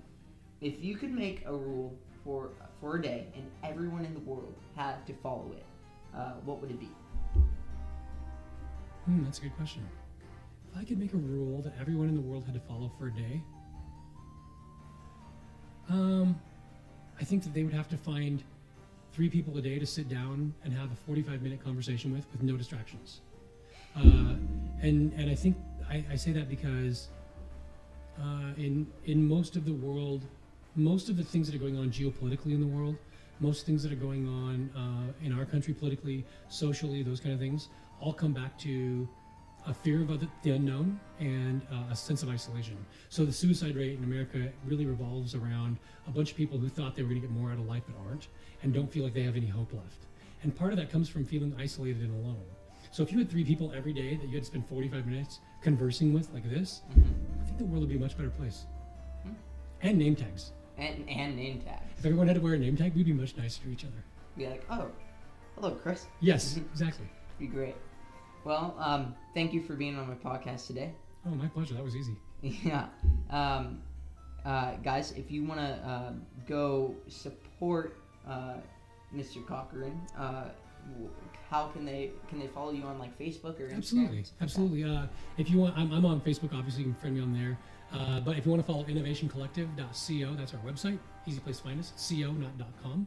if 0.61 0.83
you 0.83 0.97
could 0.97 1.13
make 1.13 1.45
a 1.47 1.53
rule 1.53 1.95
for 2.25 2.51
for 2.81 2.97
a 2.97 3.03
day 3.03 3.27
and 3.35 3.45
everyone 3.65 4.05
in 4.05 4.15
the 4.15 4.21
world 4.21 4.55
had 4.77 5.07
to 5.07 5.15
follow 5.15 5.51
it, 5.57 5.65
uh, 6.17 6.33
what 6.45 6.61
would 6.61 6.71
it 6.71 6.81
be? 6.81 6.91
Hmm, 9.05 9.25
that's 9.25 9.39
a 9.39 9.43
good 9.43 9.57
question. 9.57 9.87
If 10.71 10.79
I 10.79 10.85
could 10.85 10.99
make 10.99 11.13
a 11.13 11.19
rule 11.19 11.61
that 11.63 11.75
everyone 11.81 12.09
in 12.09 12.15
the 12.15 12.21
world 12.21 12.45
had 12.45 12.55
to 12.55 12.61
follow 12.61 12.93
for 12.99 13.09
a 13.09 13.13
day, 13.13 13.43
um, 15.89 16.39
I 17.21 17.25
think 17.25 17.43
that 17.43 17.55
they 17.55 17.65
would 17.65 17.73
have 17.73 17.89
to 17.89 17.97
find 17.97 18.43
three 19.13 19.31
people 19.31 19.57
a 19.57 19.63
day 19.63 19.79
to 19.79 19.87
sit 19.87 20.09
down 20.09 20.55
and 20.63 20.73
have 20.73 20.93
a 20.93 20.97
45 21.07 21.43
minute 21.43 21.65
conversation 21.65 22.13
with, 22.13 22.27
with 22.31 22.43
no 22.43 22.57
distractions. 22.57 23.23
Uh, 23.97 24.37
and 24.83 25.13
and 25.15 25.29
I 25.31 25.35
think 25.35 25.57
I, 25.91 26.05
I 26.13 26.17
say 26.17 26.31
that 26.33 26.49
because 26.49 27.09
uh, 28.21 28.53
in 28.57 28.87
in 29.05 29.27
most 29.27 29.57
of 29.57 29.65
the 29.65 29.73
world, 29.73 30.25
most 30.77 31.09
of 31.09 31.17
the 31.17 31.25
things 31.25 31.47
that 31.47 31.55
are 31.55 31.65
going 31.67 31.77
on 31.77 31.91
geopolitically 31.91 32.53
in 32.53 32.61
the 32.61 32.67
world, 32.67 32.97
most 33.41 33.67
things 33.67 33.83
that 33.83 33.93
are 33.93 33.97
going 33.97 34.27
on 34.29 34.71
uh, 34.77 35.27
in 35.27 35.33
our 35.33 35.45
country 35.45 35.75
politically, 35.75 36.25
socially, 36.49 37.03
those 37.03 37.21
kind 37.21 37.35
of 37.35 37.41
things, 37.41 37.69
all 38.01 38.13
come 38.13 38.33
back 38.33 38.59
to 38.59 39.09
a 39.67 39.75
fear 39.75 40.01
of 40.01 40.21
the, 40.21 40.29
the 40.43 40.51
unknown 40.53 40.99
and 41.21 41.63
uh, 41.71 41.93
a 41.93 41.97
sense 41.97 42.23
of 42.23 42.29
isolation. 42.29 42.77
So 43.11 43.25
the 43.25 43.33
suicide 43.33 43.77
rate 43.77 43.99
in 43.99 44.05
America 44.05 44.51
really 44.65 44.87
revolves 44.87 45.35
around 45.35 45.77
a 46.07 46.11
bunch 46.11 46.31
of 46.31 46.37
people 46.37 46.59
who 46.59 46.69
thought 46.69 46.97
they 46.97 47.03
were 47.03 47.09
going 47.09 47.21
to 47.21 47.27
get 47.27 47.37
more 47.37 47.51
out 47.51 47.59
of 47.59 47.67
life 47.67 47.83
but 47.87 47.97
aren't, 48.07 48.29
and 48.63 48.73
don't 48.73 48.91
feel 48.91 49.05
like 49.05 49.15
they 49.15 49.23
have 49.23 49.37
any 49.37 49.47
hope 49.47 49.73
left. 49.73 50.07
And 50.43 50.57
part 50.57 50.73
of 50.73 50.79
that 50.79 50.91
comes 50.91 51.09
from 51.09 51.25
feeling 51.25 51.55
isolated 51.59 52.03
and 52.03 52.25
alone. 52.25 52.45
So 52.91 53.03
if 53.03 53.13
you 53.13 53.19
had 53.19 53.31
three 53.31 53.45
people 53.45 53.73
every 53.77 53.93
day 53.93 54.17
that 54.17 54.27
you 54.27 54.35
had 54.35 54.43
to 54.43 54.47
spend 54.47 54.67
45 54.69 55.07
minutes 55.07 55.41
conversing 55.61 56.13
with 56.13 56.33
like 56.33 56.49
this, 56.49 56.83
I 56.91 57.45
think 57.45 57.59
the 57.59 57.65
world 57.65 57.81
would 57.81 57.89
be 57.89 57.97
a 57.97 58.01
much 58.01 58.17
better 58.17 58.31
place. 58.31 58.65
Hmm. 59.23 59.33
And 59.83 59.99
name 59.99 60.17
tags. 60.17 60.53
And 60.79 61.09
and 61.09 61.37
name 61.37 61.61
tags. 61.61 61.93
If 61.99 62.07
everyone 62.07 62.29
had 62.29 62.37
to 62.37 62.43
wear 62.43 62.55
a 62.55 62.59
name 62.59 62.77
tag, 62.77 62.95
we'd 62.95 63.07
be 63.07 63.13
much 63.13 63.37
nicer 63.37 63.63
to 63.63 63.71
each 63.71 63.85
other. 63.85 64.03
Be 64.37 64.47
like, 64.47 64.65
oh, 64.71 64.87
hello, 65.57 65.73
Chris. 65.73 66.07
Yes, 66.21 66.57
exactly. 66.73 67.07
Be 67.39 67.47
great. 67.47 67.77
Well, 68.45 68.75
um, 68.79 69.15
thank 69.35 69.53
you 69.53 69.61
for 69.63 69.75
being 69.75 69.99
on 69.99 70.09
my 70.09 70.15
podcast 70.15 70.67
today. 70.69 70.93
Oh, 71.27 71.31
my 71.31 71.49
pleasure. 71.49 71.75
That 71.75 71.85
was 71.85 71.97
easy. 71.97 72.17
Yeah. 72.63 72.87
Um, 73.31 73.83
uh, 74.45 74.77
guys, 74.77 75.11
if 75.13 75.31
you 75.31 75.45
want 75.45 75.59
to 75.59 75.67
uh, 75.67 76.13
go 76.47 76.95
support 77.09 77.99
uh, 78.29 78.55
Mr. 79.15 79.45
Cochran, 79.45 80.01
uh, 80.17 80.45
how 81.51 81.69
can 81.69 81.85
they 81.85 82.11
can 82.29 82.39
they 82.39 82.47
follow 82.47 82.73
you 82.73 82.83
on 82.83 82.99
like 82.99 83.19
Facebook 83.19 83.59
or 83.61 83.69
Instagram? 83.69 83.77
Absolutely, 83.77 84.25
absolutely. 84.41 84.85
Uh, 84.85 85.07
if 85.39 85.51
you 85.51 85.59
want, 85.59 85.77
I'm, 85.77 85.93
I'm 85.93 86.05
on 86.05 86.21
Facebook. 86.21 86.55
Obviously, 86.55 86.85
you 86.85 86.91
can 86.91 87.01
friend 87.01 87.17
me 87.17 87.23
on 87.23 87.33
there. 87.33 87.59
Uh, 87.93 88.21
but 88.21 88.37
if 88.37 88.45
you 88.45 88.53
want 88.53 88.65
to 88.65 88.71
follow 88.71 88.85
innovationcollective.co, 88.85 90.35
that's 90.37 90.53
our 90.53 90.61
website. 90.61 90.99
Easy 91.27 91.41
place 91.41 91.59
to 91.59 91.65
find 91.65 91.81
us. 91.81 91.93
Co, 92.11 92.33
not 92.33 92.51
.com. 92.83 93.07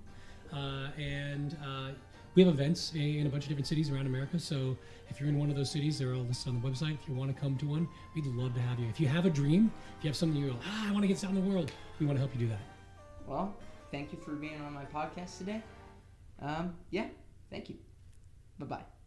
Uh, 0.52 0.90
and 1.00 1.56
uh, 1.64 1.92
we 2.36 2.44
have 2.44 2.54
events 2.54 2.94
in, 2.96 3.28
a 3.28 3.30
bunch 3.30 3.44
of 3.44 3.50
different 3.50 3.68
cities 3.68 3.92
around 3.92 4.08
America. 4.08 4.40
So 4.40 4.78
if 5.10 5.20
you're 5.20 5.30
in 5.30 5.38
one 5.38 5.50
of 5.50 5.56
those 5.56 5.70
cities, 5.70 6.00
they're 6.00 6.14
all 6.14 6.24
listed 6.24 6.54
on 6.54 6.62
the 6.62 6.68
website. 6.68 6.98
If 7.02 7.08
you 7.08 7.14
want 7.14 7.34
to 7.34 7.40
come 7.40 7.58
to 7.58 7.66
one, 7.68 7.88
we'd 8.16 8.26
love 8.26 8.54
to 8.56 8.62
have 8.62 8.80
you. 8.80 8.88
If 8.88 9.00
you 9.00 9.08
have 9.08 9.26
a 9.26 9.30
dream, 9.30 9.72
if 9.98 10.04
you 10.04 10.10
have 10.10 10.18
something 10.18 10.42
you're 10.42 10.52
like, 10.52 10.62
ah, 10.66 10.90
I 10.90 10.92
want 10.92 11.04
to 11.04 11.08
get 11.08 11.24
out 11.24 11.32
in 11.32 11.36
the 11.36 11.50
world, 11.50 11.72
we 12.00 12.06
want 12.06 12.18
to 12.18 12.20
help 12.20 12.34
you 12.34 12.40
do 12.40 12.48
that. 12.48 12.62
Well, 13.28 13.56
thank 13.92 14.12
you 14.12 14.20
for 14.20 14.32
being 14.32 14.60
on 14.62 14.74
my 14.74 14.86
podcast 14.86 15.38
today. 15.38 15.62
Um, 16.42 16.74
yeah, 16.90 17.06
thank 17.52 17.70
you. 17.70 17.78
Bye 18.60 18.68
bye. 18.68 19.01